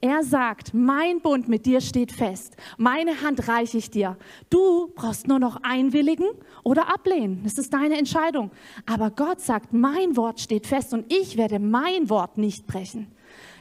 Er 0.00 0.22
sagt, 0.22 0.74
mein 0.74 1.20
Bund 1.20 1.48
mit 1.48 1.66
dir 1.66 1.80
steht 1.80 2.12
fest. 2.12 2.54
Meine 2.76 3.22
Hand 3.22 3.48
reiche 3.48 3.78
ich 3.78 3.90
dir. 3.90 4.16
Du 4.50 4.92
brauchst 4.94 5.26
nur 5.26 5.38
noch 5.38 5.62
einwilligen 5.62 6.26
oder 6.62 6.92
ablehnen. 6.92 7.40
Das 7.44 7.56
ist 7.58 7.72
deine 7.72 7.96
Entscheidung. 7.96 8.50
Aber 8.84 9.10
Gott 9.10 9.40
sagt, 9.40 9.72
mein 9.72 10.16
Wort 10.16 10.38
steht 10.38 10.66
fest 10.66 10.92
und 10.92 11.10
ich 11.10 11.36
werde 11.38 11.58
mein 11.58 12.10
Wort 12.10 12.36
nicht 12.36 12.66
brechen. 12.66 13.10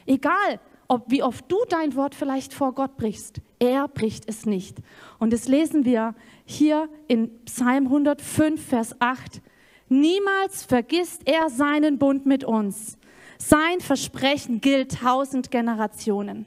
Egal, 0.04 0.60
ob 0.88 1.10
wie 1.10 1.22
oft 1.22 1.50
du 1.50 1.56
dein 1.68 1.94
Wort 1.94 2.14
vielleicht 2.14 2.54
vor 2.54 2.74
Gott 2.74 2.96
brichst. 2.96 3.40
Er 3.58 3.88
bricht 3.88 4.28
es 4.28 4.46
nicht. 4.46 4.78
Und 5.18 5.32
das 5.32 5.48
lesen 5.48 5.84
wir 5.84 6.14
hier 6.44 6.88
in 7.08 7.30
Psalm 7.44 7.86
105, 7.86 8.64
Vers 8.64 8.94
8. 9.00 9.40
Niemals 9.88 10.64
vergisst 10.64 11.22
er 11.26 11.48
seinen 11.48 11.98
Bund 11.98 12.26
mit 12.26 12.44
uns. 12.44 12.98
Sein 13.38 13.80
Versprechen 13.80 14.60
gilt 14.60 14.98
tausend 15.00 15.50
Generationen. 15.50 16.46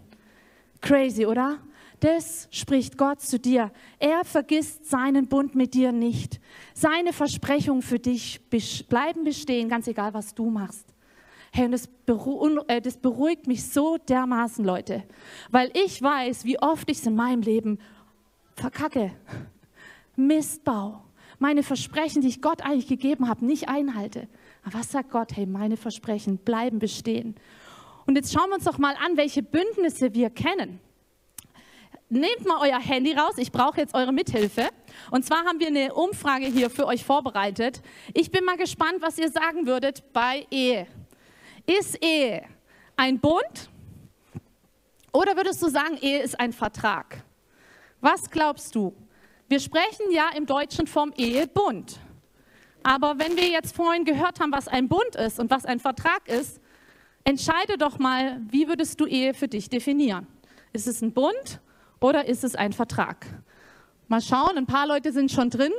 Crazy, 0.81 1.25
oder? 1.25 1.59
Das 1.99 2.47
spricht 2.51 2.97
Gott 2.97 3.21
zu 3.21 3.39
dir. 3.39 3.71
Er 3.99 4.23
vergisst 4.23 4.89
seinen 4.89 5.27
Bund 5.27 5.55
mit 5.55 5.73
dir 5.73 5.91
nicht. 5.91 6.39
Seine 6.73 7.11
Versprechungen 7.11 7.81
für 7.81 7.99
dich 7.99 8.39
bleiben 8.87 9.25
bestehen, 9.25 9.67
ganz 9.67 9.87
egal, 9.87 10.13
was 10.13 10.33
du 10.33 10.49
machst. 10.49 10.85
Hey, 11.51 11.65
und 11.65 11.71
das, 11.71 11.87
beru 11.87 12.59
äh, 12.67 12.81
das 12.81 12.97
beruhigt 12.97 13.47
mich 13.47 13.65
so 13.65 13.97
dermaßen, 13.97 14.63
Leute, 14.63 15.03
weil 15.49 15.71
ich 15.73 16.01
weiß, 16.01 16.45
wie 16.45 16.59
oft 16.59 16.89
ich 16.89 16.99
es 16.99 17.05
in 17.05 17.15
meinem 17.15 17.41
Leben 17.41 17.79
verkacke. 18.55 19.11
Mistbau. 20.15 21.03
Meine 21.39 21.63
Versprechen, 21.63 22.21
die 22.21 22.27
ich 22.27 22.41
Gott 22.41 22.61
eigentlich 22.61 22.87
gegeben 22.87 23.29
habe, 23.29 23.45
nicht 23.45 23.69
einhalte. 23.69 24.27
Aber 24.63 24.79
was 24.79 24.91
sagt 24.91 25.09
Gott? 25.09 25.35
Hey, 25.35 25.45
meine 25.45 25.77
Versprechen 25.77 26.37
bleiben 26.37 26.79
bestehen. 26.79 27.35
Und 28.05 28.15
jetzt 28.15 28.33
schauen 28.33 28.49
wir 28.49 28.55
uns 28.55 28.65
doch 28.65 28.77
mal 28.77 28.95
an, 28.95 29.15
welche 29.15 29.41
Bündnisse 29.41 30.13
wir 30.13 30.29
kennen. 30.29 30.81
Nehmt 32.09 32.45
mal 32.45 32.57
euer 32.59 32.79
Handy 32.79 33.13
raus, 33.13 33.35
ich 33.37 33.51
brauche 33.51 33.79
jetzt 33.79 33.93
eure 33.93 34.11
Mithilfe. 34.11 34.69
Und 35.11 35.23
zwar 35.25 35.45
haben 35.45 35.59
wir 35.59 35.67
eine 35.67 35.93
Umfrage 35.93 36.47
hier 36.47 36.69
für 36.71 36.87
euch 36.87 37.05
vorbereitet. 37.05 37.81
Ich 38.13 38.31
bin 38.31 38.43
mal 38.43 38.57
gespannt, 38.57 38.97
was 39.01 39.19
ihr 39.19 39.29
sagen 39.29 39.67
würdet 39.67 40.11
bei 40.11 40.47
Ehe. 40.49 40.87
Ist 41.65 42.03
Ehe 42.03 42.43
ein 42.95 43.19
Bund 43.19 43.69
oder 45.11 45.35
würdest 45.35 45.61
du 45.61 45.69
sagen, 45.69 45.97
Ehe 46.01 46.21
ist 46.21 46.39
ein 46.39 46.53
Vertrag? 46.53 47.23
Was 48.01 48.29
glaubst 48.29 48.75
du? 48.75 48.95
Wir 49.47 49.59
sprechen 49.59 50.11
ja 50.11 50.29
im 50.35 50.45
Deutschen 50.45 50.87
vom 50.87 51.11
Ehebund. 51.17 51.99
Aber 52.83 53.19
wenn 53.19 53.35
wir 53.35 53.47
jetzt 53.47 53.75
vorhin 53.75 54.05
gehört 54.05 54.39
haben, 54.39 54.51
was 54.51 54.67
ein 54.67 54.87
Bund 54.87 55.15
ist 55.15 55.39
und 55.39 55.49
was 55.51 55.65
ein 55.65 55.79
Vertrag 55.79 56.27
ist, 56.27 56.61
entscheide 57.23 57.77
doch 57.77 57.99
mal, 57.99 58.39
wie 58.49 58.67
würdest 58.67 58.99
du 59.01 59.05
Ehe 59.05 59.33
für 59.33 59.47
dich 59.47 59.69
definieren? 59.69 60.27
Ist 60.71 60.87
es 60.87 61.01
ein 61.01 61.13
Bund 61.13 61.59
oder 61.99 62.25
ist 62.25 62.43
es 62.43 62.55
ein 62.55 62.73
Vertrag? 62.73 63.25
Mal 64.07 64.21
schauen, 64.21 64.57
ein 64.57 64.65
paar 64.65 64.87
Leute 64.87 65.11
sind 65.11 65.31
schon 65.31 65.49
drin. 65.49 65.73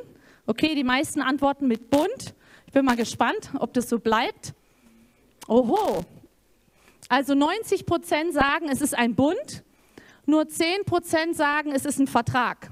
Okay, 0.47 0.75
die 0.75 0.85
meisten 0.85 1.23
antworten 1.23 1.67
mit 1.69 1.91
Bund. 1.91 2.35
Ich 2.67 2.73
bin 2.73 2.85
mal 2.85 2.97
gespannt, 2.97 3.51
ob 3.59 3.73
das 3.73 3.89
so 3.89 3.99
bleibt. 3.99 4.55
Oho. 5.50 6.04
Also 7.09 7.35
90 7.35 7.85
Prozent 7.85 8.33
sagen, 8.33 8.69
es 8.69 8.80
ist 8.80 8.97
ein 8.97 9.16
Bund, 9.16 9.64
nur 10.25 10.49
10 10.49 10.85
Prozent 10.85 11.37
sagen, 11.37 11.73
es 11.73 11.85
ist 11.85 11.99
ein 11.99 12.07
Vertrag. 12.07 12.71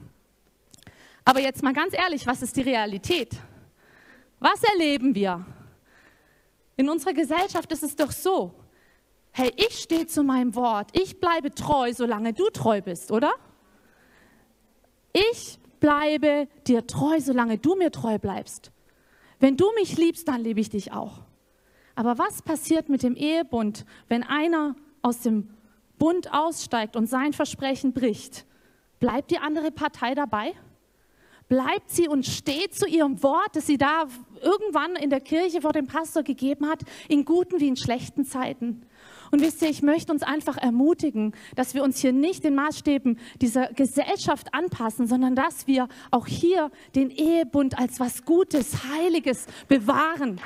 Aber 1.24 1.40
jetzt 1.40 1.64
mal 1.64 1.72
ganz 1.72 1.92
ehrlich, 1.92 2.24
was 2.24 2.40
ist 2.40 2.56
die 2.56 2.62
Realität? 2.62 3.36
Was 4.38 4.62
erleben 4.62 5.16
wir? 5.16 5.44
In 6.76 6.88
unserer 6.88 7.14
Gesellschaft 7.14 7.72
ist 7.72 7.82
es 7.82 7.96
doch 7.96 8.12
so, 8.12 8.54
hey, 9.32 9.52
ich 9.56 9.80
stehe 9.80 10.06
zu 10.06 10.22
meinem 10.22 10.54
Wort, 10.54 10.90
ich 10.92 11.18
bleibe 11.18 11.52
treu, 11.52 11.92
solange 11.92 12.32
du 12.32 12.48
treu 12.50 12.80
bist, 12.80 13.10
oder? 13.10 13.32
Ich 15.12 15.58
bleibe 15.80 16.46
dir 16.68 16.86
treu, 16.86 17.18
solange 17.18 17.58
du 17.58 17.74
mir 17.74 17.90
treu 17.90 18.20
bleibst. 18.20 18.70
Wenn 19.40 19.56
du 19.56 19.72
mich 19.74 19.96
liebst, 19.96 20.28
dann 20.28 20.42
liebe 20.42 20.60
ich 20.60 20.70
dich 20.70 20.92
auch. 20.92 21.27
Aber 21.98 22.16
was 22.16 22.42
passiert 22.42 22.88
mit 22.88 23.02
dem 23.02 23.16
Ehebund, 23.16 23.84
wenn 24.06 24.22
einer 24.22 24.76
aus 25.02 25.18
dem 25.22 25.50
Bund 25.98 26.32
aussteigt 26.32 26.94
und 26.94 27.08
sein 27.08 27.32
Versprechen 27.32 27.92
bricht? 27.92 28.46
Bleibt 29.00 29.32
die 29.32 29.38
andere 29.38 29.72
Partei 29.72 30.14
dabei? 30.14 30.54
bleibt 31.48 31.90
sie 31.90 32.08
und 32.08 32.26
steht 32.26 32.74
zu 32.74 32.86
ihrem 32.86 33.22
Wort, 33.22 33.56
das 33.56 33.66
sie 33.66 33.78
da 33.78 34.04
irgendwann 34.42 34.96
in 34.96 35.10
der 35.10 35.20
Kirche 35.20 35.62
vor 35.62 35.72
dem 35.72 35.86
Pastor 35.86 36.22
gegeben 36.22 36.68
hat, 36.68 36.82
in 37.08 37.24
guten 37.24 37.58
wie 37.58 37.68
in 37.68 37.76
schlechten 37.76 38.24
Zeiten. 38.24 38.82
Und 39.30 39.40
wisst 39.40 39.60
ihr, 39.62 39.68
ich 39.68 39.82
möchte 39.82 40.12
uns 40.12 40.22
einfach 40.22 40.56
ermutigen, 40.56 41.34
dass 41.56 41.74
wir 41.74 41.82
uns 41.82 42.00
hier 42.00 42.12
nicht 42.12 42.44
den 42.44 42.54
Maßstäben 42.54 43.18
dieser 43.40 43.72
Gesellschaft 43.72 44.54
anpassen, 44.54 45.06
sondern 45.06 45.34
dass 45.34 45.66
wir 45.66 45.88
auch 46.10 46.26
hier 46.26 46.70
den 46.94 47.10
Ehebund 47.10 47.78
als 47.78 48.00
was 48.00 48.24
Gutes, 48.24 48.84
Heiliges 48.84 49.46
bewahren. 49.68 50.40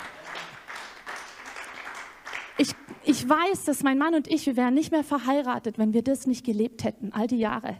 Ich, 2.58 2.74
ich 3.04 3.28
weiß, 3.28 3.64
dass 3.64 3.82
mein 3.82 3.98
Mann 3.98 4.14
und 4.14 4.28
ich, 4.28 4.46
wir 4.46 4.56
wären 4.56 4.74
nicht 4.74 4.92
mehr 4.92 5.04
verheiratet, 5.04 5.78
wenn 5.78 5.92
wir 5.92 6.02
das 6.02 6.26
nicht 6.26 6.44
gelebt 6.44 6.84
hätten, 6.84 7.12
all 7.12 7.26
die 7.26 7.38
Jahre. 7.38 7.76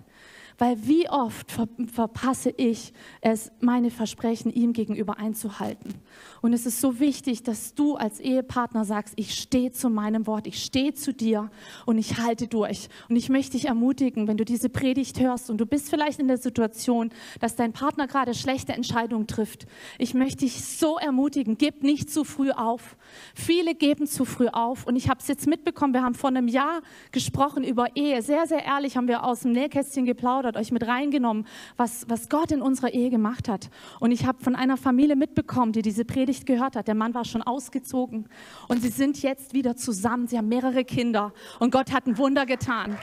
Weil 0.62 0.78
wie 0.86 1.08
oft 1.08 1.50
ver 1.50 1.66
verpasse 1.92 2.54
ich 2.56 2.92
es, 3.20 3.50
meine 3.58 3.90
Versprechen 3.90 4.52
ihm 4.52 4.72
gegenüber 4.72 5.18
einzuhalten. 5.18 5.92
Und 6.40 6.52
es 6.52 6.66
ist 6.66 6.80
so 6.80 7.00
wichtig, 7.00 7.42
dass 7.42 7.74
du 7.74 7.96
als 7.96 8.20
Ehepartner 8.20 8.84
sagst, 8.84 9.14
ich 9.16 9.34
stehe 9.34 9.72
zu 9.72 9.90
meinem 9.90 10.28
Wort, 10.28 10.46
ich 10.46 10.62
stehe 10.62 10.94
zu 10.94 11.12
dir 11.12 11.50
und 11.84 11.98
ich 11.98 12.18
halte 12.18 12.46
durch. 12.46 12.88
Und 13.08 13.16
ich 13.16 13.28
möchte 13.28 13.52
dich 13.52 13.64
ermutigen, 13.64 14.28
wenn 14.28 14.36
du 14.36 14.44
diese 14.44 14.68
Predigt 14.68 15.18
hörst 15.18 15.50
und 15.50 15.58
du 15.58 15.66
bist 15.66 15.90
vielleicht 15.90 16.20
in 16.20 16.28
der 16.28 16.38
Situation, 16.38 17.10
dass 17.40 17.56
dein 17.56 17.72
Partner 17.72 18.06
gerade 18.06 18.32
schlechte 18.32 18.72
Entscheidungen 18.72 19.26
trifft. 19.26 19.66
Ich 19.98 20.14
möchte 20.14 20.44
dich 20.44 20.64
so 20.64 20.96
ermutigen, 20.96 21.58
gib 21.58 21.82
nicht 21.82 22.08
zu 22.08 22.22
früh 22.22 22.52
auf. 22.52 22.96
Viele 23.34 23.74
geben 23.74 24.06
zu 24.06 24.24
früh 24.24 24.46
auf. 24.46 24.86
Und 24.86 24.94
ich 24.94 25.08
habe 25.08 25.18
es 25.18 25.26
jetzt 25.26 25.48
mitbekommen, 25.48 25.92
wir 25.92 26.04
haben 26.04 26.14
vor 26.14 26.30
einem 26.30 26.46
Jahr 26.46 26.82
gesprochen 27.10 27.64
über 27.64 27.96
Ehe. 27.96 28.22
Sehr, 28.22 28.46
sehr 28.46 28.64
ehrlich 28.64 28.96
haben 28.96 29.08
wir 29.08 29.24
aus 29.24 29.40
dem 29.40 29.50
Nähkästchen 29.50 30.04
geplaudert, 30.04 30.51
euch 30.56 30.72
mit 30.72 30.86
reingenommen, 30.86 31.46
was, 31.76 32.06
was 32.08 32.28
Gott 32.28 32.52
in 32.52 32.62
unserer 32.62 32.92
Ehe 32.92 33.10
gemacht 33.10 33.48
hat. 33.48 33.70
Und 34.00 34.10
ich 34.10 34.26
habe 34.26 34.42
von 34.42 34.54
einer 34.54 34.76
Familie 34.76 35.16
mitbekommen, 35.16 35.72
die 35.72 35.82
diese 35.82 36.04
Predigt 36.04 36.46
gehört 36.46 36.76
hat. 36.76 36.88
Der 36.88 36.94
Mann 36.94 37.14
war 37.14 37.24
schon 37.24 37.42
ausgezogen 37.42 38.28
und 38.68 38.82
sie 38.82 38.88
sind 38.88 39.22
jetzt 39.22 39.54
wieder 39.54 39.76
zusammen. 39.76 40.26
Sie 40.26 40.38
haben 40.38 40.48
mehrere 40.48 40.84
Kinder 40.84 41.32
und 41.58 41.70
Gott 41.70 41.92
hat 41.92 42.06
ein 42.06 42.18
Wunder 42.18 42.46
getan. 42.46 42.98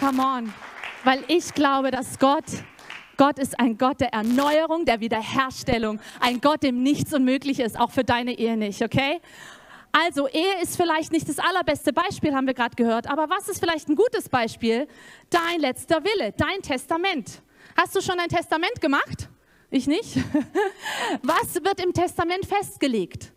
Come 0.00 0.22
on. 0.22 0.52
Weil 1.04 1.22
ich 1.28 1.54
glaube, 1.54 1.90
dass 1.90 2.18
Gott 2.18 2.44
Gott 3.18 3.40
ist 3.40 3.58
ein 3.58 3.76
Gott 3.76 4.00
der 4.00 4.12
Erneuerung, 4.12 4.84
der 4.84 5.00
Wiederherstellung, 5.00 5.98
ein 6.20 6.40
Gott, 6.40 6.62
dem 6.62 6.84
nichts 6.84 7.12
unmöglich 7.12 7.58
ist, 7.58 7.78
auch 7.78 7.90
für 7.90 8.04
deine 8.04 8.38
Ehe 8.38 8.56
nicht, 8.56 8.80
okay? 8.80 9.20
Also 9.92 10.28
Ehe 10.28 10.62
ist 10.62 10.76
vielleicht 10.76 11.12
nicht 11.12 11.28
das 11.28 11.38
allerbeste 11.38 11.92
Beispiel, 11.92 12.34
haben 12.34 12.46
wir 12.46 12.54
gerade 12.54 12.76
gehört, 12.76 13.08
aber 13.08 13.28
was 13.30 13.48
ist 13.48 13.58
vielleicht 13.58 13.88
ein 13.88 13.96
gutes 13.96 14.28
Beispiel? 14.28 14.86
Dein 15.30 15.60
letzter 15.60 16.02
Wille, 16.04 16.32
dein 16.36 16.62
Testament. 16.62 17.42
Hast 17.76 17.94
du 17.94 18.00
schon 18.00 18.18
ein 18.18 18.28
Testament 18.28 18.80
gemacht? 18.80 19.28
Ich 19.70 19.86
nicht. 19.86 20.16
Was 21.22 21.54
wird 21.56 21.84
im 21.84 21.92
Testament 21.92 22.46
festgelegt? 22.46 23.32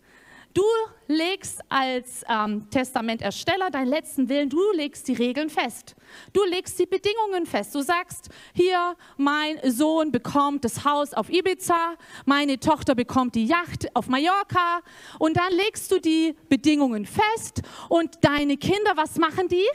Du 0.54 0.66
legst 1.08 1.62
als 1.70 2.26
ähm, 2.28 2.70
Testamentersteller 2.70 3.70
deinen 3.70 3.88
letzten 3.88 4.28
Willen, 4.28 4.50
du 4.50 4.60
legst 4.74 5.08
die 5.08 5.14
Regeln 5.14 5.50
fest. 5.50 5.96
Du 6.34 6.44
legst 6.44 6.78
die 6.78 6.86
Bedingungen 6.86 7.46
fest. 7.46 7.74
Du 7.74 7.82
sagst, 7.82 8.30
hier, 8.54 8.96
mein 9.18 9.60
Sohn 9.70 10.12
bekommt 10.12 10.66
das 10.66 10.84
Haus 10.84 11.14
auf 11.14 11.30
Ibiza, 11.30 11.96
meine 12.26 12.60
Tochter 12.60 12.96
bekommt 12.96 13.36
die 13.36 13.46
Yacht 13.46 13.96
auf 13.96 14.08
Mallorca 14.08 14.82
und 15.20 15.38
dann 15.38 15.54
legst 15.54 15.92
du 15.92 16.00
die 16.00 16.36
Bedingungen 16.50 17.06
fest 17.06 17.62
und 17.88 18.18
deine 18.22 18.58
Kinder, 18.58 18.92
was 18.96 19.18
machen 19.18 19.48
die? 19.48 19.68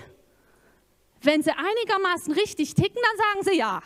Wenn 1.23 1.43
sie 1.43 1.53
einigermaßen 1.53 2.35
richtig 2.35 2.75
ticken, 2.75 3.01
dann 3.03 3.17
sagen 3.17 3.51
sie 3.51 3.59
ja. 3.59 3.83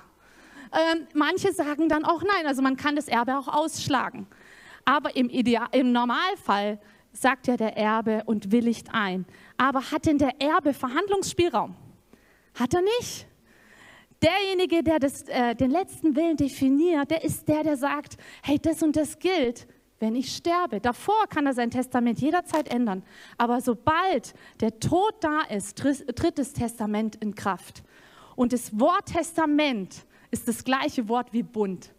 Ähm, 0.73 1.07
manche 1.15 1.53
sagen 1.53 1.89
dann 1.89 2.05
auch 2.05 2.23
nein, 2.23 2.47
also 2.47 2.63
man 2.63 2.77
kann 2.77 2.97
das 2.97 3.09
Erbe 3.09 3.39
auch 3.39 3.49
ausschlagen. 3.49 4.27
Aber 4.85 5.15
im, 5.17 5.29
Ideal, 5.29 5.69
im 5.73 5.93
Normalfall 5.93 6.81
sagt 7.13 7.47
ja 7.47 7.57
der 7.57 7.77
Erbe 7.77 8.23
und 8.27 8.53
willigt 8.53 8.89
ein. 8.93 9.27
Aber 9.57 9.91
hat 9.91 10.07
denn 10.07 10.19
der 10.19 10.41
Erbe 10.41 10.73
Verhandlungsspielraum? 10.73 11.75
Hat 12.55 12.75
er 12.75 12.83
nicht? 12.83 13.27
Derjenige, 14.23 14.83
der 14.83 14.99
das, 14.99 15.23
äh, 15.23 15.55
den 15.55 15.71
letzten 15.71 16.15
Willen 16.15 16.37
definiert, 16.37 17.11
der 17.11 17.25
ist 17.25 17.49
der, 17.49 17.63
der 17.63 17.77
sagt, 17.77 18.17
hey, 18.43 18.59
das 18.59 18.83
und 18.83 18.97
das 18.97 19.19
gilt, 19.19 19.67
wenn 19.99 20.15
ich 20.15 20.35
sterbe. 20.35 20.81
Davor 20.81 21.27
kann 21.29 21.47
er 21.47 21.55
sein 21.55 21.71
Testament 21.71 22.21
jederzeit 22.21 22.69
ändern. 22.73 23.03
Aber 23.39 23.61
sobald 23.61 24.35
der 24.61 24.79
Tod 24.79 25.15
da 25.21 25.43
ist, 25.43 25.77
tritt 25.77 26.39
das 26.39 26.53
Testament 26.53 27.17
in 27.17 27.35
Kraft. 27.35 27.83
Und 28.37 28.53
das 28.53 28.79
Wort 28.79 29.07
Testament 29.07 30.07
ist 30.31 30.49
das 30.49 30.65
gleiche 30.65 31.09
Wort 31.09 31.33
wie 31.33 31.43
Bund. 31.43 31.93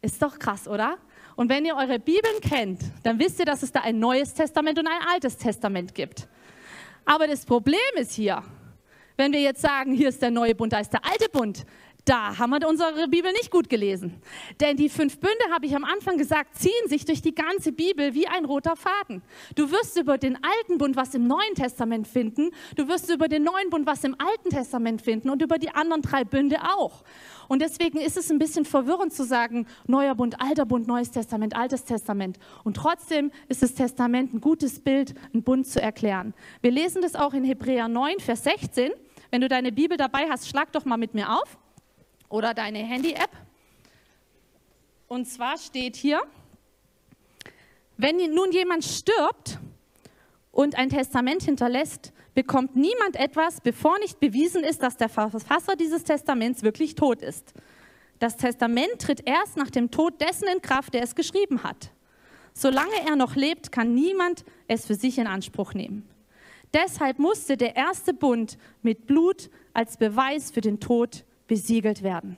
Ist 0.00 0.22
doch 0.22 0.38
krass, 0.38 0.68
oder? 0.68 0.98
Und 1.38 1.48
wenn 1.50 1.64
ihr 1.64 1.76
eure 1.76 2.00
Bibeln 2.00 2.40
kennt, 2.40 2.80
dann 3.04 3.20
wisst 3.20 3.38
ihr, 3.38 3.44
dass 3.44 3.62
es 3.62 3.70
da 3.70 3.82
ein 3.82 4.00
neues 4.00 4.34
Testament 4.34 4.76
und 4.76 4.88
ein 4.88 5.08
altes 5.08 5.36
Testament 5.36 5.94
gibt. 5.94 6.26
Aber 7.04 7.28
das 7.28 7.46
Problem 7.46 7.78
ist 7.94 8.10
hier, 8.10 8.42
wenn 9.16 9.32
wir 9.32 9.40
jetzt 9.40 9.62
sagen, 9.62 9.92
hier 9.92 10.08
ist 10.08 10.20
der 10.20 10.32
neue 10.32 10.56
Bund, 10.56 10.72
da 10.72 10.80
ist 10.80 10.92
der 10.92 11.04
alte 11.04 11.28
Bund, 11.28 11.64
da 12.04 12.36
haben 12.38 12.50
wir 12.50 12.66
unsere 12.66 13.06
Bibel 13.06 13.30
nicht 13.30 13.52
gut 13.52 13.68
gelesen. 13.68 14.20
Denn 14.60 14.76
die 14.76 14.88
fünf 14.88 15.20
Bünde, 15.20 15.44
habe 15.52 15.66
ich 15.66 15.76
am 15.76 15.84
Anfang 15.84 16.18
gesagt, 16.18 16.56
ziehen 16.56 16.88
sich 16.88 17.04
durch 17.04 17.22
die 17.22 17.34
ganze 17.34 17.70
Bibel 17.70 18.14
wie 18.14 18.26
ein 18.26 18.44
roter 18.44 18.74
Faden. 18.74 19.22
Du 19.54 19.70
wirst 19.70 19.96
über 19.96 20.18
den 20.18 20.36
alten 20.42 20.78
Bund 20.78 20.96
was 20.96 21.14
im 21.14 21.28
Neuen 21.28 21.54
Testament 21.54 22.08
finden, 22.08 22.50
du 22.74 22.88
wirst 22.88 23.10
über 23.10 23.28
den 23.28 23.44
neuen 23.44 23.70
Bund 23.70 23.86
was 23.86 24.02
im 24.02 24.16
Alten 24.18 24.50
Testament 24.50 25.02
finden 25.02 25.30
und 25.30 25.40
über 25.40 25.58
die 25.58 25.70
anderen 25.70 26.02
drei 26.02 26.24
Bünde 26.24 26.56
auch. 26.76 27.04
Und 27.48 27.62
deswegen 27.62 27.98
ist 27.98 28.16
es 28.16 28.30
ein 28.30 28.38
bisschen 28.38 28.64
verwirrend 28.64 29.12
zu 29.12 29.24
sagen, 29.24 29.66
neuer 29.86 30.14
Bund, 30.14 30.40
alter 30.40 30.66
Bund, 30.66 30.86
neues 30.86 31.10
Testament, 31.10 31.56
altes 31.56 31.84
Testament. 31.84 32.38
Und 32.62 32.76
trotzdem 32.76 33.32
ist 33.48 33.62
das 33.62 33.74
Testament 33.74 34.34
ein 34.34 34.40
gutes 34.40 34.80
Bild, 34.80 35.14
einen 35.32 35.42
Bund 35.42 35.66
zu 35.66 35.80
erklären. 35.80 36.34
Wir 36.60 36.70
lesen 36.70 37.00
das 37.00 37.14
auch 37.14 37.32
in 37.32 37.44
Hebräer 37.44 37.88
9, 37.88 38.20
Vers 38.20 38.44
16. 38.44 38.92
Wenn 39.30 39.40
du 39.40 39.48
deine 39.48 39.72
Bibel 39.72 39.96
dabei 39.96 40.28
hast, 40.28 40.48
schlag 40.48 40.72
doch 40.72 40.84
mal 40.84 40.98
mit 40.98 41.14
mir 41.14 41.32
auf 41.32 41.58
oder 42.28 42.54
deine 42.54 42.78
Handy-App. 42.78 43.30
Und 45.06 45.26
zwar 45.26 45.56
steht 45.56 45.96
hier, 45.96 46.20
wenn 47.96 48.16
nun 48.34 48.52
jemand 48.52 48.84
stirbt 48.84 49.58
und 50.52 50.76
ein 50.76 50.90
Testament 50.90 51.42
hinterlässt, 51.42 52.12
bekommt 52.38 52.76
niemand 52.76 53.16
etwas, 53.16 53.60
bevor 53.60 53.98
nicht 53.98 54.20
bewiesen 54.20 54.62
ist, 54.62 54.80
dass 54.84 54.96
der 54.96 55.08
Verfasser 55.08 55.74
dieses 55.74 56.04
Testaments 56.04 56.62
wirklich 56.62 56.94
tot 56.94 57.20
ist. 57.20 57.52
Das 58.20 58.36
Testament 58.36 59.00
tritt 59.00 59.28
erst 59.28 59.56
nach 59.56 59.70
dem 59.70 59.90
Tod 59.90 60.20
dessen 60.20 60.46
in 60.46 60.62
Kraft, 60.62 60.94
der 60.94 61.02
es 61.02 61.16
geschrieben 61.16 61.64
hat. 61.64 61.90
Solange 62.54 62.94
er 63.04 63.16
noch 63.16 63.34
lebt, 63.34 63.72
kann 63.72 63.92
niemand 63.92 64.44
es 64.68 64.86
für 64.86 64.94
sich 64.94 65.18
in 65.18 65.26
Anspruch 65.26 65.74
nehmen. 65.74 66.08
Deshalb 66.72 67.18
musste 67.18 67.56
der 67.56 67.74
erste 67.74 68.14
Bund 68.14 68.56
mit 68.82 69.08
Blut 69.08 69.50
als 69.74 69.96
Beweis 69.96 70.52
für 70.52 70.60
den 70.60 70.78
Tod 70.78 71.24
besiegelt 71.48 72.04
werden. 72.04 72.36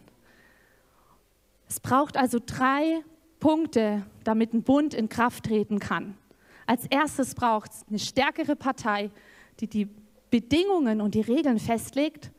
Es 1.69 1.78
braucht 1.78 2.16
also 2.16 2.38
drei 2.42 3.04
Punkte, 3.38 4.07
damit 4.25 4.54
ein 4.54 4.62
Bund 4.62 4.95
in 4.95 5.11
Kraft 5.11 5.45
treten 5.45 5.78
kann. 5.78 6.16
Als 6.64 6.87
erstes 6.87 7.35
braucht 7.35 7.73
es 7.73 7.85
eine 7.87 7.99
stärkere 7.99 8.57
Partei, 8.57 9.11
die 9.60 9.68
die 9.68 9.88
Bedingungen 10.30 11.00
und 11.00 11.14
die 11.14 11.20
Regeln 11.20 11.58
festlegt. 11.58 12.30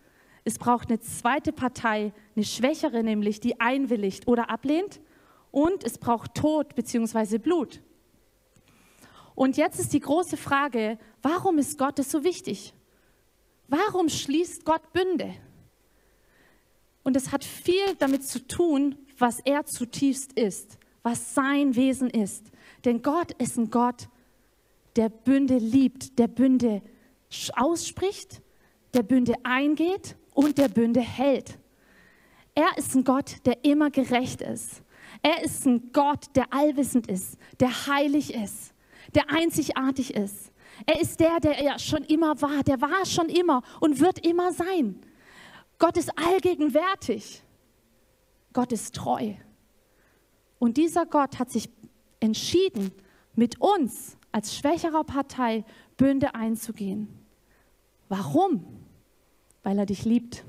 Es 0.44 0.58
braucht 0.58 0.90
eine 0.90 1.00
zweite 1.00 1.52
Partei, 1.52 2.14
eine 2.36 2.46
schwächere 2.46 3.04
nämlich, 3.04 3.40
die 3.40 3.60
einwilligt 3.60 4.28
oder 4.28 4.50
ablehnt. 4.50 5.00
Und 5.52 5.84
es 5.84 5.98
braucht 5.98 6.36
Tod 6.36 6.76
bzw. 6.76 7.38
Blut. 7.38 7.82
Und 9.36 9.58
jetzt 9.58 9.80
ist 9.80 9.94
die 9.94 10.00
große 10.00 10.38
Frage, 10.38 10.98
warum 11.22 11.58
ist 11.58 11.78
Gott 11.78 12.00
es 12.00 12.12
so 12.12 12.24
wichtig? 12.24 12.74
Warum 13.68 14.10
schließt 14.10 14.66
Gott 14.66 14.94
Bünde? 14.94 15.34
Und 17.04 17.16
es 17.16 17.32
hat 17.32 17.44
viel 17.44 17.96
damit 18.00 18.26
zu 18.26 18.46
tun, 18.46 18.96
was 19.18 19.40
er 19.40 19.66
zutiefst 19.66 20.34
ist, 20.34 20.78
was 21.04 21.34
sein 21.34 21.76
Wesen 21.76 22.10
ist. 22.10 22.52
Denn 22.86 23.02
Gott 23.02 23.32
ist 23.34 23.58
ein 23.58 23.70
Gott, 23.70 24.10
der 24.96 25.10
Bünde 25.10 25.58
liebt, 25.58 26.20
der 26.20 26.28
Bünde 26.28 26.82
ausspricht, 27.56 28.42
der 28.94 29.04
Bünde 29.04 29.34
eingeht 29.44 30.16
und 30.34 30.58
der 30.58 30.68
Bünde 30.68 31.02
hält. 31.02 31.58
Er 32.56 32.78
ist 32.78 32.96
ein 32.96 33.04
Gott, 33.04 33.38
der 33.46 33.64
immer 33.64 33.90
gerecht 33.90 34.42
ist. 34.42 34.84
Er 35.22 35.44
ist 35.44 35.66
ein 35.66 35.92
Gott, 35.94 36.26
der 36.36 36.54
allwissend 36.54 37.08
ist, 37.08 37.38
der 37.60 37.88
heilig 37.88 38.34
ist, 38.34 38.74
der 39.14 39.30
einzigartig 39.30 40.14
ist. 40.14 40.52
Er 40.86 41.00
ist 41.00 41.20
der, 41.20 41.40
der 41.40 41.62
ja 41.64 41.78
schon 41.78 42.04
immer 42.04 42.42
war, 42.42 42.64
der 42.64 42.82
war 42.82 43.06
schon 43.06 43.30
immer 43.30 43.62
und 43.80 44.00
wird 44.00 44.26
immer 44.26 44.52
sein. 44.52 45.00
Gott 45.78 45.98
ist 45.98 46.18
allgegenwärtig. 46.18 47.44
Gott 48.54 48.72
ist 48.72 48.96
treu. 48.96 49.34
Und 50.60 50.78
dieser 50.78 51.06
Gott 51.06 51.40
hat 51.40 51.50
sich 51.52 51.70
entschieden, 52.20 52.92
mit 53.36 53.60
uns 53.62 54.18
als 54.32 54.56
schwächerer 54.56 55.04
Partei 55.04 55.64
Bünde 55.98 56.36
einzugehen. 56.36 57.21
Warum? 58.12 58.66
Weil 59.64 59.80
er 59.80 59.86
dich 59.86 60.04
liebt. 60.04 60.44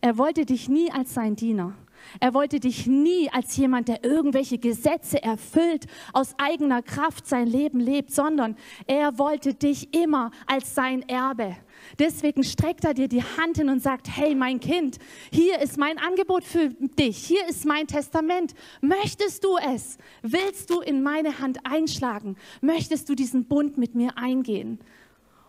Er 0.00 0.16
wollte 0.16 0.46
dich 0.46 0.66
nie 0.70 0.90
als 0.90 1.12
sein 1.12 1.36
Diener. 1.36 1.74
Er 2.20 2.32
wollte 2.32 2.58
dich 2.58 2.86
nie 2.86 3.28
als 3.30 3.54
jemand, 3.58 3.88
der 3.88 4.02
irgendwelche 4.02 4.56
Gesetze 4.56 5.22
erfüllt, 5.22 5.84
aus 6.14 6.32
eigener 6.38 6.80
Kraft 6.80 7.26
sein 7.26 7.48
Leben 7.48 7.80
lebt, 7.80 8.12
sondern 8.12 8.56
er 8.86 9.18
wollte 9.18 9.52
dich 9.52 9.92
immer 9.94 10.30
als 10.46 10.74
sein 10.74 11.06
Erbe. 11.06 11.54
Deswegen 11.98 12.42
streckt 12.42 12.84
er 12.86 12.94
dir 12.94 13.08
die 13.08 13.22
Hand 13.22 13.58
hin 13.58 13.68
und 13.68 13.82
sagt, 13.82 14.08
hey 14.16 14.34
mein 14.34 14.58
Kind, 14.58 14.96
hier 15.30 15.60
ist 15.60 15.76
mein 15.76 15.98
Angebot 15.98 16.44
für 16.44 16.70
dich, 16.70 17.18
hier 17.18 17.46
ist 17.46 17.66
mein 17.66 17.86
Testament. 17.86 18.54
Möchtest 18.80 19.44
du 19.44 19.58
es? 19.58 19.98
Willst 20.22 20.70
du 20.70 20.80
in 20.80 21.02
meine 21.02 21.40
Hand 21.40 21.58
einschlagen? 21.64 22.36
Möchtest 22.62 23.10
du 23.10 23.14
diesen 23.14 23.44
Bund 23.44 23.76
mit 23.76 23.94
mir 23.94 24.16
eingehen? 24.16 24.78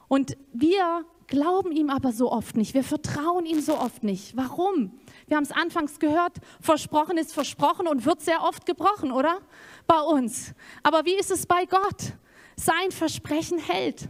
Und 0.08 0.38
wir 0.54 1.06
glauben 1.28 1.72
ihm 1.72 1.90
aber 1.90 2.12
so 2.12 2.32
oft 2.32 2.56
nicht, 2.56 2.74
wir 2.74 2.84
vertrauen 2.84 3.46
ihm 3.46 3.60
so 3.60 3.78
oft 3.78 4.04
nicht. 4.04 4.38
Warum? 4.38 5.00
Wir 5.28 5.38
haben 5.38 5.44
es 5.44 5.52
anfangs 5.52 6.00
gehört, 6.00 6.38
versprochen 6.62 7.18
ist 7.18 7.34
versprochen 7.34 7.88
und 7.88 8.06
wird 8.06 8.22
sehr 8.22 8.44
oft 8.44 8.66
gebrochen, 8.66 9.12
oder? 9.12 9.42
Bei 9.88 10.00
uns. 10.00 10.54
Aber 10.84 11.06
wie 11.06 11.16
ist 11.16 11.32
es 11.32 11.46
bei 11.46 11.66
Gott? 11.66 12.14
Sein 12.56 12.92
Versprechen 12.92 13.58
hält. 13.58 14.10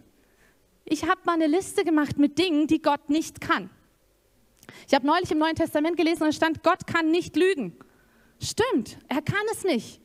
Ich 0.84 1.04
habe 1.04 1.22
mal 1.26 1.34
eine 1.34 1.48
Liste 1.48 1.84
gemacht 1.84 2.18
mit 2.18 2.38
Dingen, 2.38 2.68
die 2.68 2.82
Gott 2.82 3.10
nicht 3.10 3.42
kann. 3.42 3.70
Ich 4.88 4.94
habe 4.94 5.08
neulich 5.08 5.32
im 5.32 5.38
Neuen 5.38 5.56
Testament 5.56 5.98
gelesen 5.98 6.24
und 6.24 6.34
stand, 6.34 6.64
Gott 6.64 6.86
kann 6.86 7.12
nicht 7.12 7.36
lügen. 7.36 7.76
Stimmt, 8.40 8.98
er 9.08 9.22
kann 9.22 9.44
es 9.52 9.64
nicht. 9.64 10.02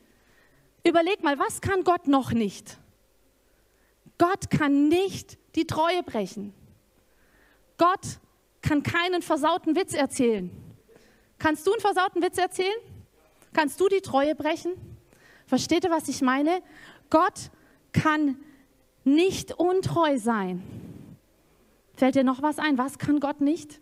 Überleg 0.87 1.23
mal, 1.23 1.39
was 1.39 1.61
kann 1.61 1.85
Gott 1.85 2.07
noch 2.07 2.33
nicht? 2.33 2.79
Gott 4.21 4.51
kann 4.51 4.89
nicht 4.89 5.39
die 5.55 5.67
Treue 5.67 6.03
brechen. 6.03 6.53
Gott 7.79 8.21
kann 8.61 8.83
keinen 8.83 9.23
versauten 9.23 9.75
Witz 9.75 9.95
erzählen. 9.95 10.51
Kannst 11.39 11.67
du 11.67 11.73
einen 11.73 11.81
versauten 11.81 12.23
Witz 12.23 12.37
erzählen? 12.37 12.77
Kannst 13.55 13.81
du 13.81 13.89
die 13.89 14.03
Treue 14.03 14.35
brechen? 14.35 14.73
Versteht 15.47 15.85
ihr, 15.85 15.91
was 15.91 16.07
ich 16.09 16.21
meine? 16.21 16.61
Gott 17.09 17.51
kann 17.93 18.37
nicht 19.05 19.53
untreu 19.55 20.19
sein. 20.19 20.63
Fällt 21.95 22.15
dir 22.15 22.23
noch 22.23 22.43
was 22.43 22.59
ein? 22.59 22.77
Was 22.77 22.99
kann 22.99 23.21
Gott 23.21 23.41
nicht? 23.41 23.81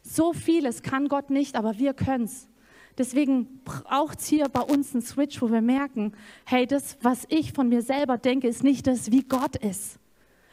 So 0.00 0.32
vieles 0.32 0.82
kann 0.82 1.08
Gott 1.08 1.30
nicht, 1.30 1.56
aber 1.56 1.76
wir 1.78 1.92
können 1.92 2.26
es. 2.26 2.46
Deswegen 2.96 3.60
braucht 3.64 4.20
es 4.20 4.26
hier 4.26 4.48
bei 4.48 4.60
uns 4.60 4.92
einen 4.92 5.02
Switch, 5.02 5.40
wo 5.40 5.50
wir 5.50 5.60
merken, 5.60 6.12
hey, 6.44 6.66
das, 6.66 6.96
was 7.02 7.26
ich 7.28 7.52
von 7.52 7.68
mir 7.68 7.82
selber 7.82 8.18
denke, 8.18 8.48
ist 8.48 8.64
nicht 8.64 8.86
das, 8.86 9.12
wie 9.12 9.22
Gott 9.22 9.56
ist. 9.56 9.98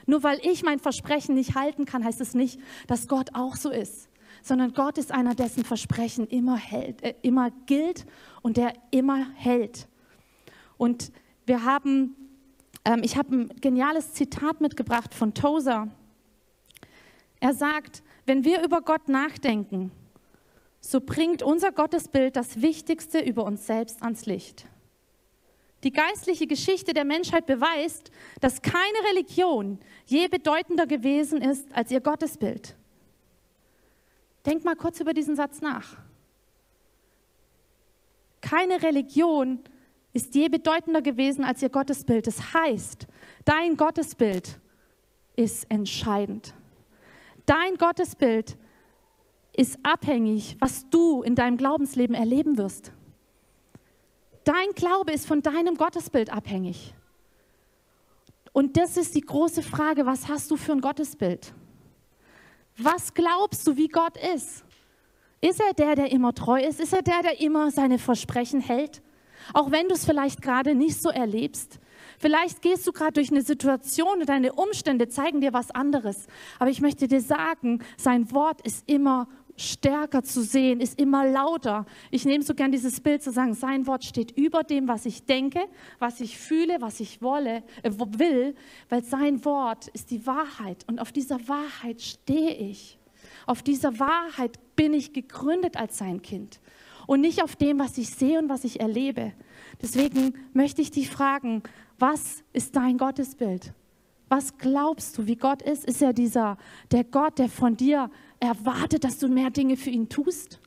Nur 0.05 0.21
weil 0.23 0.39
ich 0.43 0.63
mein 0.63 0.79
Versprechen 0.79 1.33
nicht 1.33 1.55
halten 1.55 1.85
kann, 1.85 2.03
heißt 2.03 2.21
es 2.21 2.35
nicht, 2.35 2.59
dass 2.87 3.07
Gott 3.07 3.29
auch 3.33 3.55
so 3.55 3.71
ist, 3.71 4.09
sondern 4.43 4.73
Gott 4.73 4.97
ist 4.97 5.11
einer, 5.11 5.33
dessen 5.33 5.65
Versprechen 5.65 6.27
immer, 6.27 6.57
hält, 6.57 7.01
äh, 7.03 7.15
immer 7.23 7.49
gilt 7.65 8.05
und 8.43 8.57
der 8.57 8.73
immer 8.91 9.27
hält. 9.35 9.87
Und 10.77 11.11
wir 11.47 11.63
haben 11.63 12.15
ähm, 12.85 13.01
ich 13.03 13.17
habe 13.17 13.35
ein 13.35 13.49
geniales 13.59 14.13
Zitat 14.13 14.61
mitgebracht 14.61 15.13
von 15.13 15.33
Tozer. 15.33 15.89
Er 17.39 17.53
sagt, 17.53 18.03
wenn 18.25 18.45
wir 18.45 18.63
über 18.63 18.81
Gott 18.81 19.09
nachdenken, 19.09 19.91
so 20.85 21.01
bringt 21.01 21.41
unser 21.41 21.71
Gottesbild 21.71 22.35
das 22.35 22.61
Wichtigste 22.61 23.19
über 23.19 23.43
uns 23.43 23.65
selbst 23.65 24.03
ans 24.03 24.27
Licht. 24.27 24.67
Die 25.83 25.91
geistliche 25.91 26.45
Geschichte 26.45 26.93
der 26.93 27.05
Menschheit 27.05 27.47
beweist, 27.47 28.11
dass 28.39 28.61
keine 28.61 28.97
Religion 29.09 29.79
je 30.05 30.27
bedeutender 30.27 30.85
gewesen 30.85 31.41
ist 31.41 31.67
als 31.73 31.89
ihr 31.89 32.01
Gottesbild. 32.01 32.75
Denk 34.45 34.63
mal 34.63 34.75
kurz 34.75 34.99
über 34.99 35.13
diesen 35.13 35.35
Satz 35.35 35.59
nach. 35.59 35.97
Keine 38.41 38.83
Religion 38.83 39.59
ist 40.13 40.35
je 40.35 40.49
bedeutender 40.49 41.01
gewesen 41.01 41.43
als 41.43 41.63
ihr 41.63 41.69
Gottesbild. 41.69 42.27
Das 42.27 42.53
heißt, 42.53 43.07
dein 43.43 43.75
Gottesbild 43.75 44.59
ist 45.35 45.65
entscheidend. 45.69 46.53
Dein 47.47 47.75
Gottesbild 47.77 48.55
ist 49.57 49.79
abhängig, 49.83 50.57
was 50.59 50.89
du 50.89 51.21
in 51.21 51.35
deinem 51.35 51.57
Glaubensleben 51.57 52.15
erleben 52.15 52.57
wirst. 52.57 52.91
Dein 54.43 54.71
Glaube 54.75 55.11
ist 55.11 55.25
von 55.25 55.41
deinem 55.41 55.75
Gottesbild 55.75 56.31
abhängig. 56.31 56.93
Und 58.53 58.77
das 58.77 58.95
ist 58.95 59.15
die 59.15 59.21
große 59.21 59.63
Frage, 59.63 60.05
was 60.05 60.27
hast 60.27 60.51
du 60.51 60.55
für 60.55 60.71
ein 60.71 60.81
Gottesbild? 60.81 61.53
Was 62.77 63.13
glaubst 63.13 63.65
du, 63.67 63.75
wie 63.75 63.87
Gott 63.87 64.17
ist? 64.33 64.63
Ist 65.41 65.59
er 65.59 65.73
der, 65.73 65.95
der 65.95 66.11
immer 66.11 66.33
treu 66.33 66.61
ist? 66.61 66.79
Ist 66.79 66.93
er 66.93 67.01
der, 67.01 67.21
der 67.21 67.41
immer 67.41 67.71
seine 67.71 67.99
Versprechen 67.99 68.61
hält? 68.61 69.01
Auch 69.53 69.71
wenn 69.71 69.87
du 69.87 69.95
es 69.95 70.05
vielleicht 70.05 70.41
gerade 70.41 70.75
nicht 70.75 71.01
so 71.01 71.09
erlebst. 71.09 71.79
Vielleicht 72.17 72.61
gehst 72.61 72.87
du 72.87 72.91
gerade 72.91 73.13
durch 73.13 73.29
eine 73.29 73.41
Situation 73.41 74.19
und 74.19 74.29
deine 74.29 74.53
Umstände 74.53 75.07
zeigen 75.09 75.41
dir 75.41 75.53
was 75.53 75.71
anderes. 75.71 76.27
Aber 76.59 76.69
ich 76.69 76.81
möchte 76.81 77.07
dir 77.07 77.21
sagen, 77.21 77.83
sein 77.97 78.31
Wort 78.31 78.61
ist 78.61 78.87
immer 78.89 79.27
stärker 79.57 80.23
zu 80.23 80.41
sehen, 80.41 80.81
ist 80.81 80.99
immer 80.99 81.25
lauter. 81.25 81.85
Ich 82.11 82.25
nehme 82.25 82.43
so 82.43 82.53
gern 82.53 82.71
dieses 82.71 82.99
Bild 82.99 83.23
zu 83.23 83.31
sagen, 83.31 83.53
sein 83.53 83.87
Wort 83.87 84.03
steht 84.03 84.31
über 84.37 84.63
dem, 84.63 84.87
was 84.87 85.05
ich 85.05 85.25
denke, 85.25 85.59
was 85.99 86.19
ich 86.19 86.37
fühle, 86.37 86.77
was 86.79 86.99
ich 86.99 87.21
wolle, 87.21 87.63
äh, 87.83 87.91
will, 88.17 88.55
weil 88.89 89.03
sein 89.03 89.43
Wort 89.45 89.87
ist 89.89 90.11
die 90.11 90.25
Wahrheit 90.27 90.83
und 90.87 90.99
auf 90.99 91.11
dieser 91.11 91.47
Wahrheit 91.47 92.01
stehe 92.01 92.53
ich. 92.53 92.97
Auf 93.45 93.63
dieser 93.63 93.99
Wahrheit 93.99 94.59
bin 94.75 94.93
ich 94.93 95.13
gegründet 95.13 95.77
als 95.77 95.97
sein 95.97 96.21
Kind 96.21 96.59
und 97.07 97.21
nicht 97.21 97.43
auf 97.43 97.55
dem, 97.55 97.79
was 97.79 97.97
ich 97.97 98.09
sehe 98.09 98.39
und 98.39 98.49
was 98.49 98.63
ich 98.63 98.79
erlebe. 98.79 99.33
Deswegen 99.81 100.33
möchte 100.53 100.81
ich 100.81 100.91
dich 100.91 101.09
fragen, 101.09 101.63
was 101.99 102.43
ist 102.53 102.75
dein 102.75 102.97
Gottesbild? 102.97 103.73
Was 104.27 104.57
glaubst 104.57 105.17
du, 105.17 105.27
wie 105.27 105.35
Gott 105.35 105.61
ist? 105.61 105.85
Ist 105.85 106.01
er 106.01 106.11
dieser, 106.11 106.57
der 106.91 107.03
Gott, 107.03 107.37
der 107.37 107.47
von 107.47 107.77
dir 107.77 108.09
erwartet, 108.47 109.03
dass 109.03 109.19
du 109.19 109.27
mehr 109.27 109.49
Dinge 109.49 109.77
für 109.77 109.89
ihn 109.89 110.09
tust? 110.09 110.59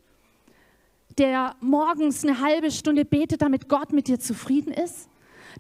Der 1.17 1.57
morgens 1.61 2.25
eine 2.25 2.41
halbe 2.41 2.71
Stunde 2.71 3.05
betet, 3.05 3.43
damit 3.43 3.69
Gott 3.69 3.93
mit 3.93 4.09
dir 4.09 4.21
zufrieden 4.21 4.73
ist? 4.73 5.09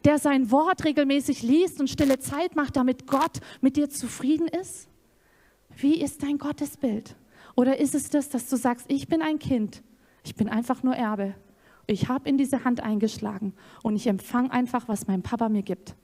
Der 0.04 0.18
sein 0.18 0.50
Wort 0.50 0.84
regelmäßig 0.84 1.42
liest 1.42 1.80
und 1.80 1.90
stille 1.90 2.18
Zeit 2.18 2.54
macht, 2.54 2.76
damit 2.76 3.06
Gott 3.06 3.40
mit 3.60 3.76
dir 3.76 3.90
zufrieden 3.90 4.46
ist? 4.46 4.88
Wie 5.76 6.00
ist 6.00 6.22
dein 6.22 6.38
Gottesbild? 6.38 7.16
Oder 7.56 7.78
ist 7.78 7.94
es 7.94 8.10
das, 8.10 8.28
dass 8.28 8.48
du 8.48 8.56
sagst, 8.56 8.86
ich 8.88 9.08
bin 9.08 9.22
ein 9.22 9.38
Kind 9.38 9.82
ich 10.28 10.34
bin 10.34 10.50
einfach 10.50 10.82
nur 10.82 10.94
Erbe. 10.94 11.34
Ich 11.86 12.08
habe 12.08 12.28
in 12.28 12.36
diese 12.36 12.64
Hand 12.64 12.80
eingeschlagen 12.80 13.54
und 13.82 13.96
ich 13.96 14.06
empfange 14.06 14.52
einfach, 14.52 14.88
was 14.88 15.06
mein 15.06 15.22
Papa 15.22 15.48
mir 15.48 15.62
gibt. 15.62 15.96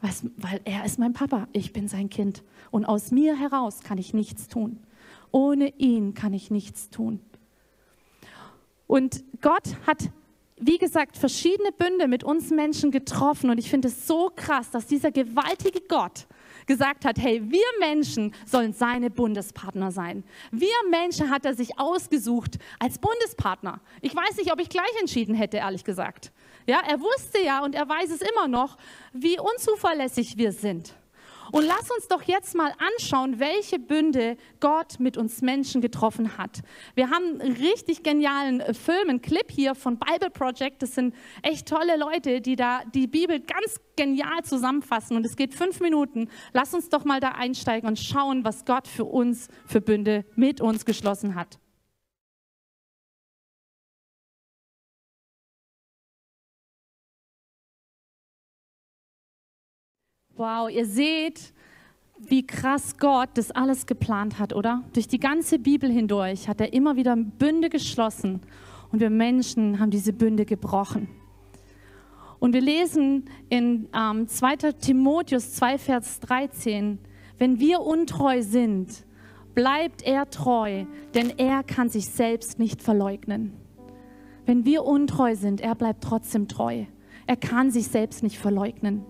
Weil 0.00 0.60
er 0.64 0.84
ist 0.84 0.98
mein 0.98 1.12
Papa, 1.12 1.46
ich 1.52 1.72
bin 1.72 1.86
sein 1.86 2.10
Kind. 2.10 2.42
Und 2.72 2.84
aus 2.84 3.12
mir 3.12 3.38
heraus 3.38 3.80
kann 3.80 3.96
ich 3.96 4.12
nichts 4.12 4.48
tun. 4.48 4.80
Ohne 5.34 5.74
ihn 5.78 6.14
kann 6.14 6.32
ich 6.32 6.52
nichts 6.52 6.90
tun. 6.90 7.18
Und 8.86 9.24
Gott 9.40 9.64
hat, 9.84 10.10
wie 10.60 10.78
gesagt, 10.78 11.16
verschiedene 11.16 11.72
Bünde 11.72 12.06
mit 12.06 12.22
uns 12.22 12.50
Menschen 12.50 12.92
getroffen. 12.92 13.50
Und 13.50 13.58
ich 13.58 13.68
finde 13.68 13.88
es 13.88 14.06
so 14.06 14.30
krass, 14.36 14.70
dass 14.70 14.86
dieser 14.86 15.10
gewaltige 15.10 15.80
Gott 15.88 16.28
gesagt 16.66 17.04
hat, 17.04 17.18
hey, 17.18 17.42
wir 17.50 17.66
Menschen 17.80 18.32
sollen 18.46 18.74
seine 18.74 19.10
Bundespartner 19.10 19.90
sein. 19.90 20.22
Wir 20.52 20.68
Menschen 20.88 21.30
hat 21.30 21.44
er 21.44 21.54
sich 21.54 21.80
ausgesucht 21.80 22.58
als 22.78 23.00
Bundespartner. 23.00 23.80
Ich 24.02 24.14
weiß 24.14 24.36
nicht, 24.36 24.52
ob 24.52 24.60
ich 24.60 24.68
gleich 24.68 25.00
entschieden 25.00 25.34
hätte, 25.34 25.56
ehrlich 25.56 25.82
gesagt. 25.82 26.30
Ja, 26.68 26.80
er 26.88 27.00
wusste 27.00 27.42
ja 27.44 27.64
und 27.64 27.74
er 27.74 27.88
weiß 27.88 28.12
es 28.12 28.20
immer 28.20 28.46
noch, 28.46 28.78
wie 29.12 29.36
unzuverlässig 29.40 30.36
wir 30.36 30.52
sind. 30.52 30.94
Und 31.52 31.64
lass 31.64 31.90
uns 31.90 32.08
doch 32.08 32.22
jetzt 32.22 32.54
mal 32.54 32.72
anschauen, 32.78 33.38
welche 33.38 33.78
Bünde 33.78 34.36
Gott 34.60 34.98
mit 34.98 35.16
uns 35.16 35.42
Menschen 35.42 35.80
getroffen 35.80 36.36
hat. 36.38 36.60
Wir 36.94 37.10
haben 37.10 37.40
einen 37.40 37.52
richtig 37.56 38.02
genialen 38.02 38.60
äh, 38.60 38.74
Film, 38.74 39.08
einen 39.08 39.22
Clip 39.22 39.50
hier 39.50 39.74
von 39.74 39.98
Bible 39.98 40.30
Project. 40.30 40.82
Das 40.82 40.94
sind 40.94 41.14
echt 41.42 41.68
tolle 41.68 41.96
Leute, 41.96 42.40
die 42.40 42.56
da 42.56 42.82
die 42.94 43.06
Bibel 43.06 43.40
ganz 43.40 43.80
genial 43.96 44.42
zusammenfassen. 44.42 45.16
Und 45.16 45.26
es 45.26 45.36
geht 45.36 45.54
fünf 45.54 45.80
Minuten. 45.80 46.28
Lass 46.52 46.74
uns 46.74 46.88
doch 46.88 47.04
mal 47.04 47.20
da 47.20 47.30
einsteigen 47.30 47.88
und 47.88 47.98
schauen, 47.98 48.44
was 48.44 48.64
Gott 48.64 48.88
für 48.88 49.04
uns, 49.04 49.48
für 49.66 49.80
Bünde 49.80 50.24
mit 50.34 50.60
uns 50.60 50.84
geschlossen 50.84 51.34
hat. 51.34 51.58
Wow, 60.36 60.68
ihr 60.68 60.84
seht, 60.84 61.52
wie 62.18 62.44
krass 62.44 62.96
Gott 62.98 63.28
das 63.34 63.52
alles 63.52 63.86
geplant 63.86 64.40
hat, 64.40 64.52
oder? 64.52 64.82
Durch 64.92 65.06
die 65.06 65.20
ganze 65.20 65.60
Bibel 65.60 65.88
hindurch 65.88 66.48
hat 66.48 66.60
er 66.60 66.72
immer 66.72 66.96
wieder 66.96 67.14
Bünde 67.14 67.70
geschlossen 67.70 68.40
und 68.90 68.98
wir 68.98 69.10
Menschen 69.10 69.78
haben 69.78 69.90
diese 69.90 70.12
Bünde 70.12 70.44
gebrochen. 70.44 71.08
Und 72.40 72.52
wir 72.52 72.60
lesen 72.60 73.26
in 73.48 73.88
ähm, 73.94 74.26
2. 74.26 74.72
Timotheus 74.72 75.52
2, 75.52 75.78
Vers 75.78 76.18
13, 76.20 76.98
wenn 77.38 77.60
wir 77.60 77.80
untreu 77.80 78.42
sind, 78.42 79.06
bleibt 79.54 80.02
er 80.02 80.28
treu, 80.30 80.84
denn 81.14 81.30
er 81.38 81.62
kann 81.62 81.88
sich 81.88 82.06
selbst 82.06 82.58
nicht 82.58 82.82
verleugnen. 82.82 83.52
Wenn 84.46 84.64
wir 84.64 84.84
untreu 84.84 85.36
sind, 85.36 85.60
er 85.60 85.76
bleibt 85.76 86.02
trotzdem 86.02 86.48
treu. 86.48 86.86
Er 87.28 87.36
kann 87.36 87.70
sich 87.70 87.86
selbst 87.86 88.24
nicht 88.24 88.36
verleugnen. 88.36 89.04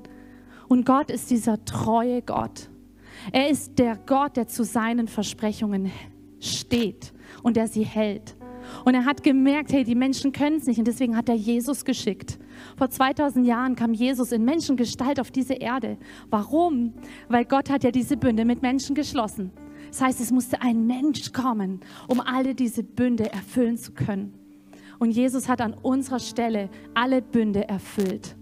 Und 0.68 0.86
Gott 0.86 1.10
ist 1.10 1.30
dieser 1.30 1.64
treue 1.64 2.22
Gott. 2.22 2.68
Er 3.32 3.48
ist 3.48 3.78
der 3.78 3.96
Gott, 3.96 4.36
der 4.36 4.48
zu 4.48 4.64
seinen 4.64 5.08
Versprechungen 5.08 5.90
steht 6.40 7.12
und 7.42 7.56
der 7.56 7.68
sie 7.68 7.84
hält. 7.84 8.36
Und 8.84 8.94
er 8.94 9.04
hat 9.04 9.22
gemerkt, 9.22 9.72
hey, 9.72 9.84
die 9.84 9.94
Menschen 9.94 10.32
können 10.32 10.56
es 10.56 10.66
nicht 10.66 10.78
und 10.78 10.86
deswegen 10.86 11.16
hat 11.16 11.28
er 11.28 11.34
Jesus 11.34 11.84
geschickt. 11.84 12.38
Vor 12.76 12.90
2000 12.90 13.46
Jahren 13.46 13.76
kam 13.76 13.92
Jesus 13.92 14.32
in 14.32 14.44
Menschengestalt 14.44 15.20
auf 15.20 15.30
diese 15.30 15.54
Erde. 15.54 15.98
Warum? 16.30 16.94
Weil 17.28 17.44
Gott 17.44 17.70
hat 17.70 17.84
ja 17.84 17.90
diese 17.90 18.16
Bünde 18.16 18.44
mit 18.44 18.62
Menschen 18.62 18.94
geschlossen. 18.94 19.50
Das 19.88 20.00
heißt, 20.00 20.20
es 20.20 20.30
musste 20.30 20.60
ein 20.62 20.86
Mensch 20.86 21.32
kommen, 21.32 21.80
um 22.08 22.20
alle 22.20 22.54
diese 22.54 22.82
Bünde 22.82 23.30
erfüllen 23.32 23.76
zu 23.76 23.92
können. 23.92 24.34
Und 24.98 25.10
Jesus 25.10 25.48
hat 25.48 25.60
an 25.60 25.74
unserer 25.74 26.20
Stelle 26.20 26.70
alle 26.94 27.20
Bünde 27.20 27.68
erfüllt. 27.68 28.36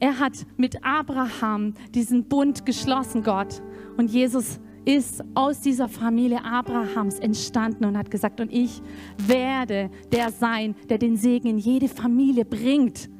Er 0.00 0.18
hat 0.18 0.46
mit 0.56 0.82
Abraham 0.82 1.74
diesen 1.94 2.24
Bund 2.24 2.64
geschlossen, 2.64 3.22
Gott. 3.22 3.62
Und 3.98 4.10
Jesus 4.10 4.58
ist 4.86 5.22
aus 5.34 5.60
dieser 5.60 5.88
Familie 5.88 6.42
Abrahams 6.42 7.18
entstanden 7.18 7.84
und 7.84 7.98
hat 7.98 8.10
gesagt, 8.10 8.40
und 8.40 8.50
ich 8.50 8.80
werde 9.18 9.90
der 10.10 10.30
sein, 10.30 10.74
der 10.88 10.96
den 10.96 11.16
Segen 11.16 11.48
in 11.48 11.58
jede 11.58 11.88
Familie 11.88 12.46
bringt, 12.46 13.10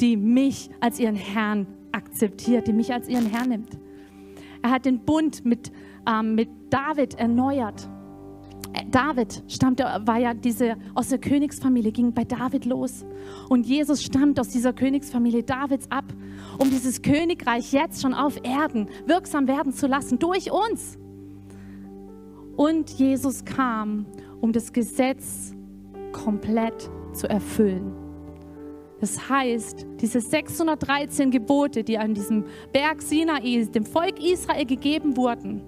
die 0.00 0.16
mich 0.16 0.70
als 0.80 0.98
ihren 0.98 1.14
Herrn 1.14 1.68
akzeptiert, 1.92 2.66
die 2.66 2.72
mich 2.72 2.92
als 2.92 3.08
ihren 3.08 3.26
Herrn 3.26 3.50
nimmt. 3.50 3.78
Er 4.62 4.70
hat 4.70 4.86
den 4.86 4.98
Bund 4.98 5.44
mit, 5.44 5.70
ähm, 6.08 6.34
mit 6.34 6.48
David 6.70 7.14
erneuert. 7.14 7.88
Äh, 8.74 8.84
David 8.90 9.42
stammte, 9.48 9.84
war 10.04 10.18
ja 10.18 10.34
diese, 10.34 10.76
aus 10.94 11.08
der 11.08 11.18
Königsfamilie, 11.18 11.92
ging 11.92 12.12
bei 12.12 12.24
David 12.24 12.64
los. 12.64 13.04
Und 13.48 13.66
Jesus 13.66 14.02
stammt 14.02 14.38
aus 14.38 14.48
dieser 14.48 14.72
Königsfamilie 14.72 15.42
Davids 15.42 15.90
ab, 15.90 16.04
um 16.58 16.70
dieses 16.70 17.00
Königreich 17.00 17.72
jetzt 17.72 18.02
schon 18.02 18.14
auf 18.14 18.38
Erden 18.42 18.88
wirksam 19.06 19.48
werden 19.48 19.72
zu 19.72 19.86
lassen, 19.86 20.18
durch 20.18 20.50
uns. 20.50 20.98
Und 22.56 22.90
Jesus 22.90 23.44
kam, 23.44 24.06
um 24.40 24.52
das 24.52 24.72
Gesetz 24.72 25.54
komplett 26.12 26.90
zu 27.12 27.28
erfüllen. 27.28 27.92
Das 29.00 29.28
heißt, 29.28 29.86
diese 30.00 30.20
613 30.20 31.30
Gebote, 31.30 31.82
die 31.84 31.98
an 31.98 32.14
diesem 32.14 32.44
Berg 32.72 33.02
Sinai, 33.02 33.64
dem 33.64 33.84
Volk 33.84 34.22
Israel 34.22 34.64
gegeben 34.64 35.16
wurden, 35.16 35.62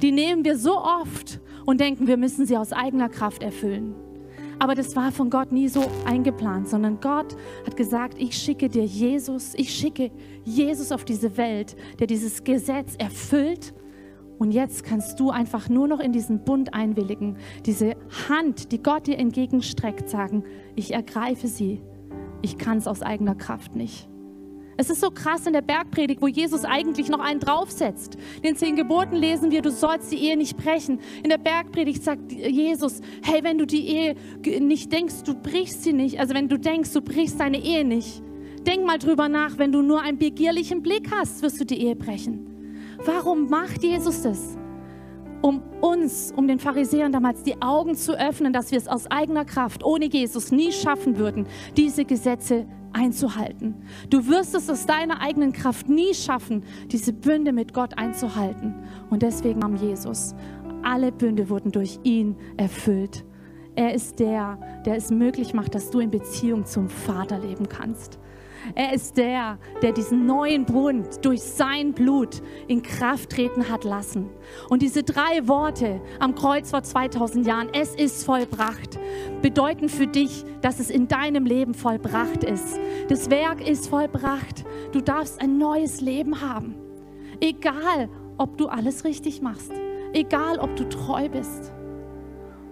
die 0.00 0.12
nehmen 0.12 0.44
wir 0.44 0.56
so 0.56 0.78
oft 0.78 1.40
und 1.68 1.82
denken, 1.82 2.06
wir 2.06 2.16
müssen 2.16 2.46
sie 2.46 2.56
aus 2.56 2.72
eigener 2.72 3.10
Kraft 3.10 3.42
erfüllen. 3.42 3.94
Aber 4.58 4.74
das 4.74 4.96
war 4.96 5.12
von 5.12 5.28
Gott 5.28 5.52
nie 5.52 5.68
so 5.68 5.84
eingeplant, 6.06 6.66
sondern 6.66 6.98
Gott 6.98 7.36
hat 7.66 7.76
gesagt, 7.76 8.14
ich 8.18 8.38
schicke 8.38 8.70
dir 8.70 8.86
Jesus, 8.86 9.52
ich 9.54 9.74
schicke 9.74 10.10
Jesus 10.44 10.92
auf 10.92 11.04
diese 11.04 11.36
Welt, 11.36 11.76
der 11.98 12.06
dieses 12.06 12.42
Gesetz 12.42 12.94
erfüllt 12.96 13.74
und 14.38 14.52
jetzt 14.52 14.82
kannst 14.82 15.20
du 15.20 15.28
einfach 15.28 15.68
nur 15.68 15.88
noch 15.88 16.00
in 16.00 16.10
diesen 16.10 16.42
Bund 16.42 16.72
einwilligen, 16.72 17.36
diese 17.66 17.96
Hand, 18.30 18.72
die 18.72 18.82
Gott 18.82 19.06
dir 19.06 19.18
entgegenstreckt, 19.18 20.08
sagen, 20.08 20.44
ich 20.74 20.94
ergreife 20.94 21.48
sie. 21.48 21.82
Ich 22.40 22.56
kann 22.56 22.78
es 22.78 22.88
aus 22.88 23.02
eigener 23.02 23.34
Kraft 23.34 23.76
nicht. 23.76 24.08
Es 24.80 24.90
ist 24.90 25.00
so 25.00 25.10
krass 25.10 25.44
in 25.44 25.52
der 25.52 25.60
Bergpredigt, 25.60 26.22
wo 26.22 26.28
Jesus 26.28 26.64
eigentlich 26.64 27.08
noch 27.08 27.18
einen 27.18 27.40
draufsetzt. 27.40 28.14
In 28.36 28.42
den 28.42 28.56
zehn 28.56 28.76
Geboten 28.76 29.16
lesen 29.16 29.50
wir, 29.50 29.60
du 29.60 29.72
sollst 29.72 30.12
die 30.12 30.18
Ehe 30.18 30.36
nicht 30.36 30.56
brechen. 30.56 31.00
In 31.24 31.30
der 31.30 31.38
Bergpredigt 31.38 32.04
sagt 32.04 32.30
Jesus, 32.30 33.00
hey, 33.24 33.42
wenn 33.42 33.58
du 33.58 33.66
die 33.66 33.88
Ehe 33.88 34.14
nicht 34.60 34.92
denkst, 34.92 35.24
du 35.24 35.34
brichst 35.34 35.82
sie 35.82 35.92
nicht. 35.92 36.20
Also 36.20 36.32
wenn 36.32 36.48
du 36.48 36.60
denkst, 36.60 36.92
du 36.92 37.02
brichst 37.02 37.40
deine 37.40 37.60
Ehe 37.60 37.84
nicht. 37.84 38.22
Denk 38.68 38.86
mal 38.86 38.98
drüber 38.98 39.28
nach, 39.28 39.58
wenn 39.58 39.72
du 39.72 39.82
nur 39.82 40.00
einen 40.00 40.18
begierlichen 40.18 40.80
Blick 40.80 41.10
hast, 41.10 41.42
wirst 41.42 41.58
du 41.60 41.64
die 41.66 41.82
Ehe 41.82 41.96
brechen. 41.96 42.46
Warum 43.04 43.48
macht 43.48 43.82
Jesus 43.82 44.22
das? 44.22 44.56
Um 45.42 45.60
uns, 45.80 46.32
um 46.36 46.46
den 46.46 46.60
Pharisäern 46.60 47.10
damals 47.10 47.42
die 47.42 47.60
Augen 47.60 47.96
zu 47.96 48.16
öffnen, 48.16 48.52
dass 48.52 48.70
wir 48.70 48.78
es 48.78 48.86
aus 48.86 49.10
eigener 49.10 49.44
Kraft, 49.44 49.84
ohne 49.84 50.04
Jesus, 50.04 50.52
nie 50.52 50.70
schaffen 50.70 51.18
würden, 51.18 51.48
diese 51.76 52.04
Gesetze 52.04 52.66
einzuhalten. 52.92 53.74
Du 54.10 54.26
wirst 54.26 54.54
es 54.54 54.68
aus 54.70 54.86
deiner 54.86 55.20
eigenen 55.20 55.52
Kraft 55.52 55.88
nie 55.88 56.14
schaffen, 56.14 56.64
diese 56.88 57.12
Bünde 57.12 57.52
mit 57.52 57.74
Gott 57.74 57.96
einzuhalten. 57.96 58.74
Und 59.10 59.22
deswegen 59.22 59.62
am 59.62 59.76
Jesus. 59.76 60.34
Alle 60.82 61.12
Bünde 61.12 61.48
wurden 61.50 61.72
durch 61.72 61.98
ihn 62.02 62.36
erfüllt. 62.56 63.24
Er 63.74 63.94
ist 63.94 64.18
der, 64.18 64.58
der 64.84 64.96
es 64.96 65.10
möglich 65.10 65.54
macht, 65.54 65.74
dass 65.74 65.90
du 65.90 66.00
in 66.00 66.10
Beziehung 66.10 66.64
zum 66.66 66.88
Vater 66.88 67.38
leben 67.38 67.68
kannst. 67.68 68.18
Er 68.74 68.92
ist 68.92 69.16
der, 69.16 69.58
der 69.82 69.92
diesen 69.92 70.26
neuen 70.26 70.64
Bund 70.64 71.24
durch 71.24 71.42
sein 71.42 71.92
Blut 71.92 72.42
in 72.66 72.82
Kraft 72.82 73.30
treten 73.30 73.68
hat 73.68 73.84
lassen. 73.84 74.30
Und 74.68 74.82
diese 74.82 75.02
drei 75.02 75.46
Worte 75.46 76.00
am 76.18 76.34
Kreuz 76.34 76.70
vor 76.70 76.82
2000 76.82 77.46
Jahren, 77.46 77.68
es 77.72 77.94
ist 77.94 78.24
vollbracht, 78.24 78.98
bedeuten 79.42 79.88
für 79.88 80.06
dich, 80.06 80.44
dass 80.60 80.80
es 80.80 80.90
in 80.90 81.08
deinem 81.08 81.44
Leben 81.44 81.74
vollbracht 81.74 82.44
ist. 82.44 82.78
Das 83.08 83.30
Werk 83.30 83.66
ist 83.66 83.88
vollbracht. 83.88 84.64
Du 84.92 85.00
darfst 85.00 85.40
ein 85.40 85.58
neues 85.58 86.00
Leben 86.00 86.40
haben. 86.40 86.74
Egal, 87.40 88.08
ob 88.36 88.56
du 88.56 88.66
alles 88.68 89.04
richtig 89.04 89.42
machst. 89.42 89.72
Egal, 90.12 90.58
ob 90.58 90.74
du 90.76 90.88
treu 90.88 91.28
bist. 91.28 91.72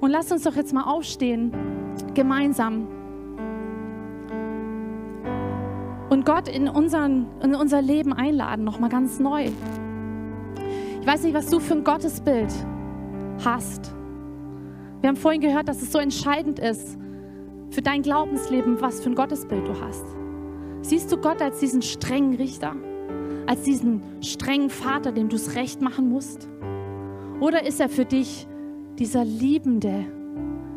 Und 0.00 0.10
lass 0.10 0.30
uns 0.32 0.42
doch 0.42 0.56
jetzt 0.56 0.72
mal 0.72 0.84
aufstehen, 0.84 1.52
gemeinsam. 2.14 2.88
Und 6.16 6.24
Gott 6.24 6.48
in, 6.48 6.66
unseren, 6.66 7.26
in 7.42 7.54
unser 7.54 7.82
Leben 7.82 8.14
einladen, 8.14 8.64
nochmal 8.64 8.88
ganz 8.88 9.20
neu. 9.20 9.50
Ich 10.98 11.06
weiß 11.06 11.24
nicht, 11.24 11.34
was 11.34 11.48
du 11.48 11.60
für 11.60 11.74
ein 11.74 11.84
Gottesbild 11.84 12.52
hast. 13.44 13.92
Wir 15.02 15.08
haben 15.08 15.16
vorhin 15.16 15.42
gehört, 15.42 15.68
dass 15.68 15.82
es 15.82 15.92
so 15.92 15.98
entscheidend 15.98 16.58
ist 16.58 16.96
für 17.68 17.82
dein 17.82 18.00
Glaubensleben, 18.00 18.80
was 18.80 19.00
für 19.00 19.10
ein 19.10 19.14
Gottesbild 19.14 19.68
du 19.68 19.78
hast. 19.78 20.06
Siehst 20.80 21.12
du 21.12 21.18
Gott 21.18 21.42
als 21.42 21.60
diesen 21.60 21.82
strengen 21.82 22.34
Richter, 22.36 22.74
als 23.46 23.60
diesen 23.64 24.00
strengen 24.22 24.70
Vater, 24.70 25.12
dem 25.12 25.28
du 25.28 25.36
es 25.36 25.54
recht 25.54 25.82
machen 25.82 26.08
musst? 26.08 26.48
Oder 27.40 27.66
ist 27.66 27.78
er 27.78 27.90
für 27.90 28.06
dich 28.06 28.48
dieser 28.98 29.22
Liebende, 29.22 30.06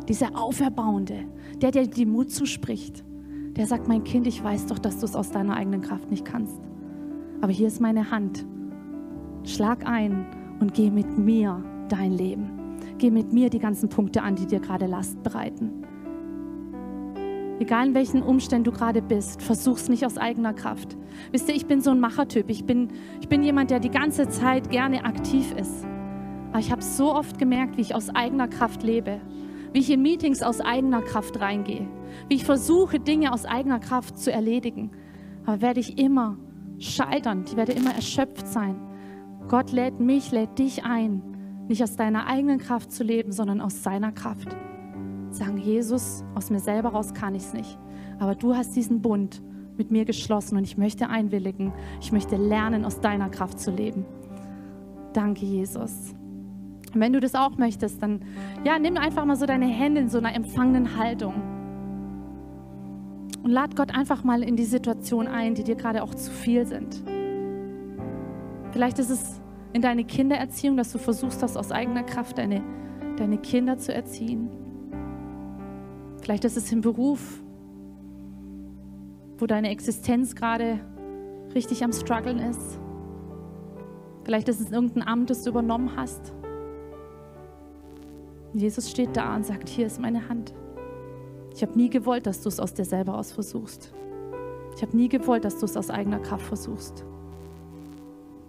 dieser 0.06 0.38
Auferbauende, 0.38 1.24
der 1.62 1.70
dir 1.70 1.86
die 1.86 2.04
Mut 2.04 2.30
zuspricht? 2.30 3.04
Der 3.56 3.66
sagt, 3.66 3.88
mein 3.88 4.04
Kind, 4.04 4.26
ich 4.26 4.42
weiß 4.42 4.66
doch, 4.66 4.78
dass 4.78 4.98
du 4.98 5.06
es 5.06 5.16
aus 5.16 5.30
deiner 5.30 5.56
eigenen 5.56 5.82
Kraft 5.82 6.10
nicht 6.10 6.24
kannst. 6.24 6.60
Aber 7.40 7.52
hier 7.52 7.68
ist 7.68 7.80
meine 7.80 8.10
Hand. 8.10 8.46
Schlag 9.44 9.86
ein 9.86 10.26
und 10.60 10.74
geh 10.74 10.90
mit 10.90 11.18
mir 11.18 11.62
dein 11.88 12.12
Leben. 12.12 12.78
Geh 12.98 13.10
mit 13.10 13.32
mir 13.32 13.50
die 13.50 13.58
ganzen 13.58 13.88
Punkte 13.88 14.22
an, 14.22 14.36
die 14.36 14.46
dir 14.46 14.60
gerade 14.60 14.86
Last 14.86 15.22
bereiten. 15.22 15.84
Egal 17.58 17.88
in 17.88 17.94
welchen 17.94 18.22
Umständen 18.22 18.64
du 18.64 18.72
gerade 18.72 19.02
bist, 19.02 19.42
versuch's 19.42 19.88
nicht 19.88 20.06
aus 20.06 20.16
eigener 20.16 20.54
Kraft. 20.54 20.96
Wisst 21.30 21.48
ihr, 21.48 21.54
ich 21.54 21.66
bin 21.66 21.82
so 21.82 21.90
ein 21.90 22.00
Machertyp. 22.00 22.48
Ich 22.48 22.64
bin, 22.64 22.88
ich 23.20 23.28
bin 23.28 23.42
jemand, 23.42 23.70
der 23.70 23.80
die 23.80 23.90
ganze 23.90 24.28
Zeit 24.28 24.70
gerne 24.70 25.04
aktiv 25.04 25.52
ist. 25.58 25.84
Aber 26.50 26.58
ich 26.58 26.72
habe 26.72 26.82
so 26.82 27.14
oft 27.14 27.38
gemerkt, 27.38 27.76
wie 27.76 27.82
ich 27.82 27.94
aus 27.94 28.08
eigener 28.10 28.48
Kraft 28.48 28.82
lebe 28.82 29.20
wie 29.72 29.80
ich 29.80 29.90
in 29.90 30.02
Meetings 30.02 30.42
aus 30.42 30.60
eigener 30.60 31.02
Kraft 31.02 31.40
reingehe, 31.40 31.86
wie 32.28 32.36
ich 32.36 32.44
versuche, 32.44 32.98
Dinge 32.98 33.32
aus 33.32 33.44
eigener 33.44 33.78
Kraft 33.78 34.18
zu 34.18 34.32
erledigen. 34.32 34.90
Aber 35.46 35.60
werde 35.60 35.80
ich 35.80 35.98
immer 35.98 36.36
scheitern, 36.78 37.44
ich 37.46 37.56
werde 37.56 37.72
immer 37.72 37.94
erschöpft 37.94 38.46
sein. 38.46 38.76
Gott 39.48 39.72
lädt 39.72 40.00
mich, 40.00 40.30
lädt 40.32 40.58
dich 40.58 40.84
ein, 40.84 41.22
nicht 41.68 41.82
aus 41.82 41.96
deiner 41.96 42.26
eigenen 42.26 42.58
Kraft 42.58 42.92
zu 42.92 43.04
leben, 43.04 43.32
sondern 43.32 43.60
aus 43.60 43.82
seiner 43.82 44.12
Kraft. 44.12 44.48
Sagen, 45.30 45.58
Jesus, 45.58 46.24
aus 46.34 46.50
mir 46.50 46.58
selber 46.58 46.90
raus 46.90 47.14
kann 47.14 47.34
ich 47.34 47.42
es 47.42 47.52
nicht. 47.52 47.78
Aber 48.18 48.34
du 48.34 48.54
hast 48.54 48.74
diesen 48.74 49.00
Bund 49.00 49.42
mit 49.76 49.90
mir 49.90 50.04
geschlossen 50.04 50.56
und 50.56 50.64
ich 50.64 50.76
möchte 50.76 51.08
einwilligen. 51.08 51.72
Ich 52.00 52.12
möchte 52.12 52.36
lernen, 52.36 52.84
aus 52.84 53.00
deiner 53.00 53.30
Kraft 53.30 53.58
zu 53.58 53.70
leben. 53.70 54.04
Danke, 55.12 55.46
Jesus. 55.46 56.14
Und 56.92 57.00
wenn 57.00 57.12
du 57.12 57.20
das 57.20 57.34
auch 57.34 57.56
möchtest, 57.56 58.02
dann 58.02 58.20
ja, 58.64 58.78
nimm 58.78 58.96
einfach 58.96 59.24
mal 59.24 59.36
so 59.36 59.46
deine 59.46 59.66
Hände 59.66 60.00
in 60.00 60.08
so 60.08 60.18
einer 60.18 60.34
empfangenen 60.34 60.96
Haltung. 60.96 61.34
Und 63.42 63.50
lad 63.50 63.76
Gott 63.76 63.96
einfach 63.96 64.24
mal 64.24 64.42
in 64.42 64.56
die 64.56 64.64
Situation 64.64 65.26
ein, 65.26 65.54
die 65.54 65.64
dir 65.64 65.76
gerade 65.76 66.02
auch 66.02 66.14
zu 66.14 66.30
viel 66.30 66.66
sind. 66.66 67.02
Vielleicht 68.72 68.98
ist 68.98 69.10
es 69.10 69.40
in 69.72 69.82
deine 69.82 70.04
Kindererziehung, 70.04 70.76
dass 70.76 70.92
du 70.92 70.98
versuchst, 70.98 71.42
das 71.42 71.56
aus 71.56 71.72
eigener 71.72 72.02
Kraft 72.02 72.38
deine, 72.38 72.62
deine 73.16 73.38
Kinder 73.38 73.78
zu 73.78 73.94
erziehen. 73.94 74.50
Vielleicht 76.22 76.44
ist 76.44 76.56
es 76.56 76.70
im 76.70 76.80
Beruf, 76.80 77.42
wo 79.38 79.46
deine 79.46 79.70
Existenz 79.70 80.34
gerade 80.34 80.80
richtig 81.54 81.82
am 81.82 81.92
Struggeln 81.92 82.38
ist. 82.38 82.78
Vielleicht 84.24 84.48
ist 84.48 84.60
es 84.60 84.70
irgendein 84.70 85.06
Amt, 85.06 85.30
das 85.30 85.42
du 85.42 85.50
übernommen 85.50 85.92
hast. 85.96 86.34
Jesus 88.52 88.90
steht 88.90 89.16
da 89.16 89.34
und 89.36 89.46
sagt, 89.46 89.68
hier 89.68 89.86
ist 89.86 90.00
meine 90.00 90.28
Hand. 90.28 90.52
Ich 91.54 91.62
habe 91.62 91.76
nie 91.76 91.90
gewollt, 91.90 92.26
dass 92.26 92.42
du 92.42 92.48
es 92.48 92.58
aus 92.58 92.74
dir 92.74 92.84
selber 92.84 93.16
aus 93.16 93.32
versuchst. 93.32 93.92
Ich 94.76 94.82
habe 94.82 94.96
nie 94.96 95.08
gewollt, 95.08 95.44
dass 95.44 95.58
du 95.58 95.66
es 95.66 95.76
aus 95.76 95.90
eigener 95.90 96.20
Kraft 96.20 96.46
versuchst. 96.46 97.04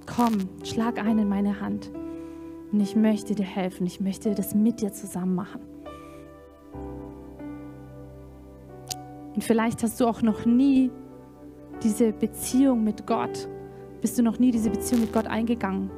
Komm, 0.06 0.50
schlag 0.64 1.00
ein 1.00 1.20
in 1.20 1.30
meine 1.30 1.62
Hand. 1.62 1.92
Und 2.72 2.80
ich 2.80 2.96
möchte 2.96 3.36
dir 3.36 3.46
helfen. 3.46 3.86
Ich 3.86 4.00
möchte 4.00 4.34
das 4.34 4.56
mit 4.56 4.82
dir 4.82 4.94
zusammen 4.94 5.36
machen. 5.36 5.62
Und 9.36 9.44
vielleicht 9.44 9.84
hast 9.84 10.00
du 10.00 10.08
auch 10.08 10.22
noch 10.22 10.46
nie 10.46 10.92
diese 11.84 12.12
Beziehung 12.12 12.84
mit 12.84 13.08
Gott, 13.08 13.48
bist 14.02 14.18
du 14.18 14.24
noch 14.24 14.40
nie 14.40 14.52
diese 14.52 14.70
Beziehung 14.70 15.02
mit 15.02 15.14
Gott 15.14 15.28
eingegangen. 15.28 15.90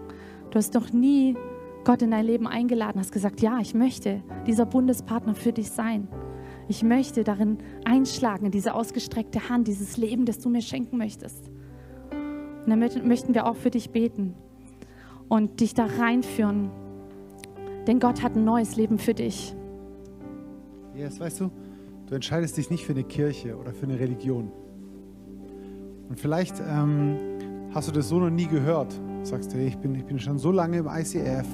Du 0.52 0.58
hast 0.58 0.74
noch 0.74 0.92
nie 0.94 1.36
Gott 1.84 2.02
in 2.02 2.12
dein 2.12 2.26
Leben 2.26 2.48
eingeladen, 2.48 3.00
hast 3.00 3.12
gesagt, 3.12 3.42
ja, 3.42 3.60
ich 3.60 3.74
möchte 3.74 4.24
dieser 4.48 4.66
Bundespartner 4.66 5.36
für 5.36 5.52
dich 5.52 5.70
sein. 5.70 6.08
Ich 6.68 6.82
möchte 6.84 7.24
darin 7.24 7.58
einschlagen, 7.84 8.46
in 8.46 8.52
diese 8.52 8.74
ausgestreckte 8.74 9.50
Hand, 9.50 9.68
dieses 9.68 9.98
Leben, 9.98 10.26
das 10.26 10.40
du 10.40 10.50
mir 10.50 10.62
schenken 10.62 10.98
möchtest. 10.98 11.50
Und 12.66 12.70
dann 12.70 12.80
möchten 12.80 13.34
wir 13.34 13.46
auch 13.46 13.58
für 13.58 13.70
dich 13.70 13.90
beten 13.90 14.34
und 15.28 15.60
dich 15.60 15.74
da 15.74 15.86
reinführen. 15.86 16.72
Denn 17.88 18.00
Gott 18.00 18.24
hat 18.24 18.36
ein 18.36 18.46
neues 18.46 18.78
Leben 18.78 18.98
für 18.98 19.14
dich. 19.14 19.54
Yes, 20.96 21.20
weißt 21.20 21.42
du, 21.42 21.52
du 22.08 22.16
entscheidest 22.16 22.56
dich 22.56 22.70
nicht 22.70 22.86
für 22.86 22.94
eine 22.94 23.04
Kirche 23.04 23.58
oder 23.58 23.74
für 23.74 23.86
eine 23.86 24.00
Religion. 24.00 24.52
Und 26.08 26.18
vielleicht 26.20 26.62
ähm, 26.66 27.18
hast 27.74 27.90
du 27.90 27.92
das 27.92 28.08
so 28.08 28.20
noch 28.20 28.30
nie 28.30 28.48
gehört. 28.48 28.94
Sagst 29.24 29.54
du, 29.54 29.58
hey, 29.58 29.68
ich 29.68 29.78
bin, 29.78 29.96
ich 29.96 30.06
bin 30.06 30.20
schon 30.20 30.38
so 30.38 30.52
lange 30.52 30.78
im 30.78 30.88
ICF, 30.88 31.48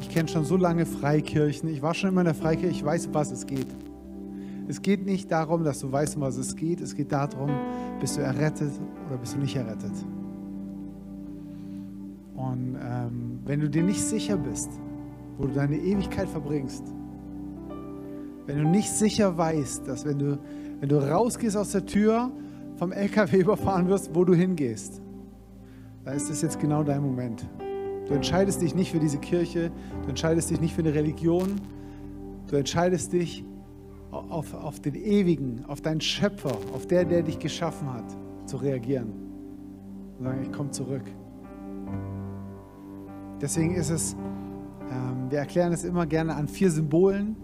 ich 0.00 0.08
kenne 0.10 0.28
schon 0.28 0.44
so 0.44 0.56
lange 0.56 0.86
Freikirchen, 0.86 1.68
ich 1.68 1.82
war 1.82 1.94
schon 1.94 2.10
immer 2.10 2.22
in 2.22 2.26
der 2.26 2.34
Freikirche, 2.34 2.70
ich 2.70 2.84
weiß, 2.84 3.10
was 3.12 3.30
es 3.30 3.46
geht. 3.46 3.68
Es 4.68 4.82
geht 4.82 5.06
nicht 5.06 5.30
darum, 5.30 5.62
dass 5.62 5.78
du 5.78 5.92
weißt, 5.92 6.16
um 6.16 6.22
was 6.22 6.36
es 6.36 6.56
geht. 6.56 6.80
Es 6.80 6.94
geht 6.94 7.12
darum, 7.12 7.50
bist 8.00 8.16
du 8.16 8.20
errettet 8.20 8.72
oder 9.06 9.16
bist 9.16 9.34
du 9.34 9.38
nicht 9.38 9.54
errettet. 9.54 9.92
Und 12.34 12.76
ähm, 12.82 13.38
wenn 13.44 13.60
du 13.60 13.70
dir 13.70 13.82
nicht 13.82 14.02
sicher 14.02 14.36
bist, 14.36 14.70
wo 15.38 15.46
du 15.46 15.54
deine 15.54 15.76
Ewigkeit 15.76 16.28
verbringst, 16.28 16.82
wenn 18.46 18.58
du 18.58 18.68
nicht 18.68 18.90
sicher 18.90 19.36
weißt, 19.36 19.86
dass 19.86 20.04
wenn 20.04 20.18
du, 20.18 20.38
wenn 20.80 20.88
du 20.88 20.96
rausgehst 20.96 21.56
aus 21.56 21.72
der 21.72 21.86
Tür, 21.86 22.30
vom 22.76 22.92
LKW 22.92 23.38
überfahren 23.40 23.88
wirst, 23.88 24.14
wo 24.14 24.24
du 24.24 24.34
hingehst, 24.34 25.00
dann 26.04 26.16
ist 26.16 26.28
das 26.28 26.42
jetzt 26.42 26.60
genau 26.60 26.82
dein 26.82 27.02
Moment. 27.02 27.48
Du 28.06 28.14
entscheidest 28.14 28.62
dich 28.62 28.74
nicht 28.74 28.92
für 28.92 29.00
diese 29.00 29.18
Kirche, 29.18 29.72
du 30.02 30.08
entscheidest 30.08 30.50
dich 30.50 30.60
nicht 30.60 30.74
für 30.74 30.82
eine 30.82 30.94
Religion, 30.94 31.60
du 32.46 32.56
entscheidest 32.56 33.12
dich 33.12 33.44
auf, 34.10 34.54
auf 34.54 34.80
den 34.80 34.94
Ewigen, 34.94 35.64
auf 35.66 35.80
deinen 35.80 36.00
Schöpfer, 36.00 36.56
auf 36.72 36.86
der, 36.86 37.04
der 37.04 37.22
dich 37.22 37.38
geschaffen 37.38 37.92
hat, 37.92 38.04
zu 38.46 38.58
reagieren. 38.58 39.12
Und 40.18 40.24
sagen, 40.24 40.42
ich 40.42 40.52
komme 40.52 40.70
zurück. 40.70 41.02
Deswegen 43.40 43.74
ist 43.74 43.90
es, 43.90 44.14
ähm, 44.90 45.30
wir 45.30 45.40
erklären 45.40 45.72
es 45.72 45.84
immer 45.84 46.06
gerne 46.06 46.34
an 46.34 46.48
vier 46.48 46.70
Symbolen, 46.70 47.36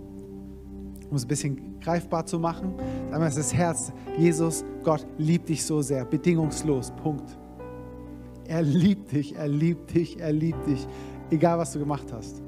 um 1.11 1.17
es 1.17 1.25
ein 1.25 1.29
bisschen 1.29 1.81
greifbar 1.81 2.25
zu 2.25 2.39
machen. 2.39 2.73
Einmal 3.11 3.29
ist 3.29 3.37
das 3.37 3.53
Herz, 3.53 3.93
Jesus, 4.17 4.65
Gott 4.85 5.07
liebt 5.19 5.49
dich 5.49 5.65
so 5.65 5.83
sehr, 5.83 6.05
bedingungslos, 6.05 6.93
Punkt. 7.03 7.37
Er 8.47 8.63
liebt 8.63 9.13
dich, 9.13 9.37
er 9.37 9.49
liebt 9.49 9.95
dich, 9.95 10.21
er 10.21 10.33
liebt 10.33 10.67
dich, 10.67 10.87
egal 11.31 11.59
was 11.59 11.73
du 11.73 11.79
gemacht 11.79 12.13
hast. 12.13 12.43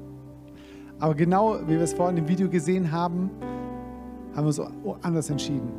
Aber 0.99 1.13
genau 1.13 1.59
wie 1.65 1.73
wir 1.73 1.81
es 1.81 1.93
vorhin 1.93 2.17
im 2.17 2.27
Video 2.27 2.49
gesehen 2.49 2.91
haben, 2.91 3.29
haben 4.33 4.43
wir 4.43 4.47
uns 4.47 4.59
anders 5.01 5.29
entschieden. 5.29 5.69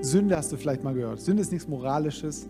Sünde 0.00 0.36
hast 0.36 0.52
du 0.52 0.56
vielleicht 0.56 0.84
mal 0.84 0.94
gehört. 0.94 1.20
Sünde 1.20 1.42
ist 1.42 1.52
nichts 1.52 1.66
Moralisches, 1.68 2.48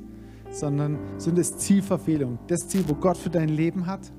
sondern 0.50 0.98
Sünde 1.18 1.40
ist 1.40 1.60
Zielverfehlung. 1.60 2.38
Das 2.46 2.68
Ziel, 2.68 2.84
wo 2.86 2.94
Gott 2.94 3.16
für 3.16 3.30
dein 3.30 3.48
Leben 3.48 3.86
hat, 3.86 4.12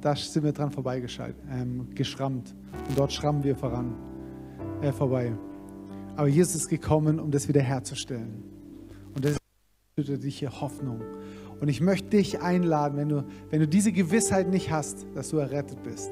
da 0.00 0.14
sind 0.16 0.44
wir 0.44 0.52
dran 0.52 0.70
vorbeigeschrammt. 0.70 1.34
Ähm, 1.50 1.86
und 2.88 2.98
dort 2.98 3.12
schrammen 3.12 3.44
wir 3.44 3.56
voran, 3.56 3.94
äh, 4.82 4.92
vorbei. 4.92 5.32
Aber 6.16 6.28
Jesus 6.28 6.56
ist 6.56 6.68
gekommen, 6.68 7.20
um 7.20 7.30
das 7.30 7.48
wiederherzustellen. 7.48 8.49
Hier 10.02 10.60
Hoffnung. 10.60 11.00
Und 11.60 11.68
ich 11.68 11.80
möchte 11.80 12.08
dich 12.10 12.40
einladen, 12.40 12.96
wenn 12.96 13.08
du, 13.08 13.24
wenn 13.50 13.60
du 13.60 13.68
diese 13.68 13.92
Gewissheit 13.92 14.48
nicht 14.48 14.70
hast, 14.70 15.06
dass 15.14 15.28
du 15.30 15.36
errettet 15.36 15.82
bist, 15.82 16.10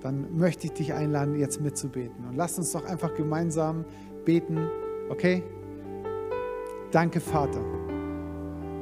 dann 0.00 0.36
möchte 0.36 0.66
ich 0.66 0.72
dich 0.72 0.92
einladen, 0.92 1.38
jetzt 1.38 1.60
mitzubeten. 1.60 2.24
Und 2.28 2.36
lass 2.36 2.58
uns 2.58 2.72
doch 2.72 2.84
einfach 2.84 3.14
gemeinsam 3.14 3.84
beten, 4.24 4.58
okay? 5.08 5.44
Danke, 6.90 7.20
Vater. 7.20 7.62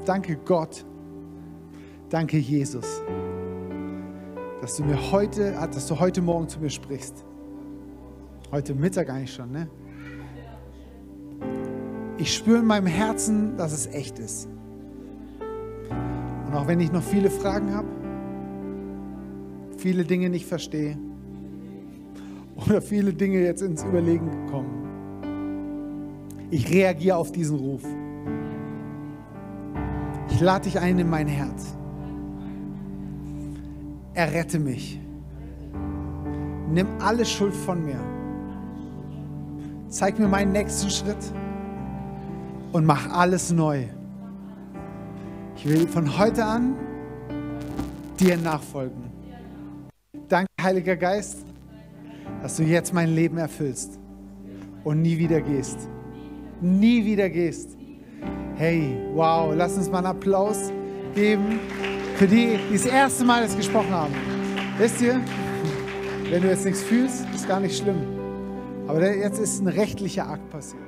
Danke, 0.06 0.36
Gott. 0.44 0.84
Danke, 2.08 2.38
Jesus, 2.38 3.02
dass 4.60 4.76
du 4.76 4.84
mir 4.84 5.12
heute, 5.12 5.52
dass 5.52 5.86
du 5.86 6.00
heute 6.00 6.22
Morgen 6.22 6.48
zu 6.48 6.58
mir 6.58 6.70
sprichst. 6.70 7.24
Heute 8.50 8.74
Mittag 8.74 9.10
eigentlich 9.10 9.32
schon, 9.32 9.52
ne? 9.52 9.68
Ich 12.20 12.34
spüre 12.34 12.58
in 12.58 12.66
meinem 12.66 12.86
Herzen, 12.86 13.56
dass 13.56 13.72
es 13.72 13.86
echt 13.86 14.18
ist. 14.18 14.46
Und 16.46 16.54
auch 16.54 16.66
wenn 16.66 16.78
ich 16.78 16.92
noch 16.92 17.02
viele 17.02 17.30
Fragen 17.30 17.74
habe, 17.74 17.88
viele 19.78 20.04
Dinge 20.04 20.28
nicht 20.28 20.44
verstehe, 20.44 20.98
oder 22.56 22.82
viele 22.82 23.14
Dinge 23.14 23.40
jetzt 23.40 23.62
ins 23.62 23.82
Überlegen 23.82 24.28
kommen. 24.50 24.68
Ich 26.50 26.70
reagiere 26.70 27.16
auf 27.16 27.32
diesen 27.32 27.58
Ruf. 27.58 27.84
Ich 30.28 30.40
lade 30.42 30.64
dich 30.64 30.78
ein 30.78 30.98
in 30.98 31.08
mein 31.08 31.26
Herz. 31.26 31.74
Errette 34.12 34.58
mich. 34.58 35.00
Nimm 36.70 36.86
alle 36.98 37.24
Schuld 37.24 37.54
von 37.54 37.82
mir. 37.82 37.98
Zeig 39.88 40.18
mir 40.18 40.28
meinen 40.28 40.52
nächsten 40.52 40.90
Schritt 40.90 41.32
und 42.72 42.84
mach 42.84 43.10
alles 43.10 43.52
neu. 43.52 43.84
Ich 45.56 45.66
will 45.66 45.86
von 45.86 46.18
heute 46.18 46.44
an 46.44 46.76
dir 48.18 48.36
nachfolgen. 48.36 49.10
Danke, 50.28 50.48
Heiliger 50.62 50.96
Geist 50.96 51.44
dass 52.42 52.56
du 52.56 52.62
jetzt 52.62 52.94
mein 52.94 53.14
Leben 53.14 53.38
erfüllst 53.38 53.98
und 54.84 55.02
nie 55.02 55.18
wieder 55.18 55.40
gehst. 55.40 55.88
Nie 56.60 57.04
wieder 57.04 57.28
gehst. 57.28 57.76
Hey, 58.56 58.96
wow, 59.14 59.52
lass 59.54 59.76
uns 59.76 59.90
mal 59.90 59.98
einen 59.98 60.08
Applaus 60.08 60.70
geben 61.14 61.60
für 62.16 62.26
die, 62.26 62.58
die 62.70 62.74
das 62.74 62.86
erste 62.86 63.24
Mal 63.24 63.42
das 63.42 63.56
gesprochen 63.56 63.90
haben. 63.90 64.14
Wisst 64.78 65.00
ihr, 65.00 65.20
wenn 66.30 66.42
du 66.42 66.48
jetzt 66.48 66.64
nichts 66.64 66.82
fühlst, 66.82 67.26
ist 67.34 67.48
gar 67.48 67.60
nicht 67.60 67.78
schlimm. 67.78 68.02
Aber 68.86 69.14
jetzt 69.14 69.38
ist 69.38 69.60
ein 69.60 69.68
rechtlicher 69.68 70.28
Akt 70.28 70.48
passiert. 70.50 70.82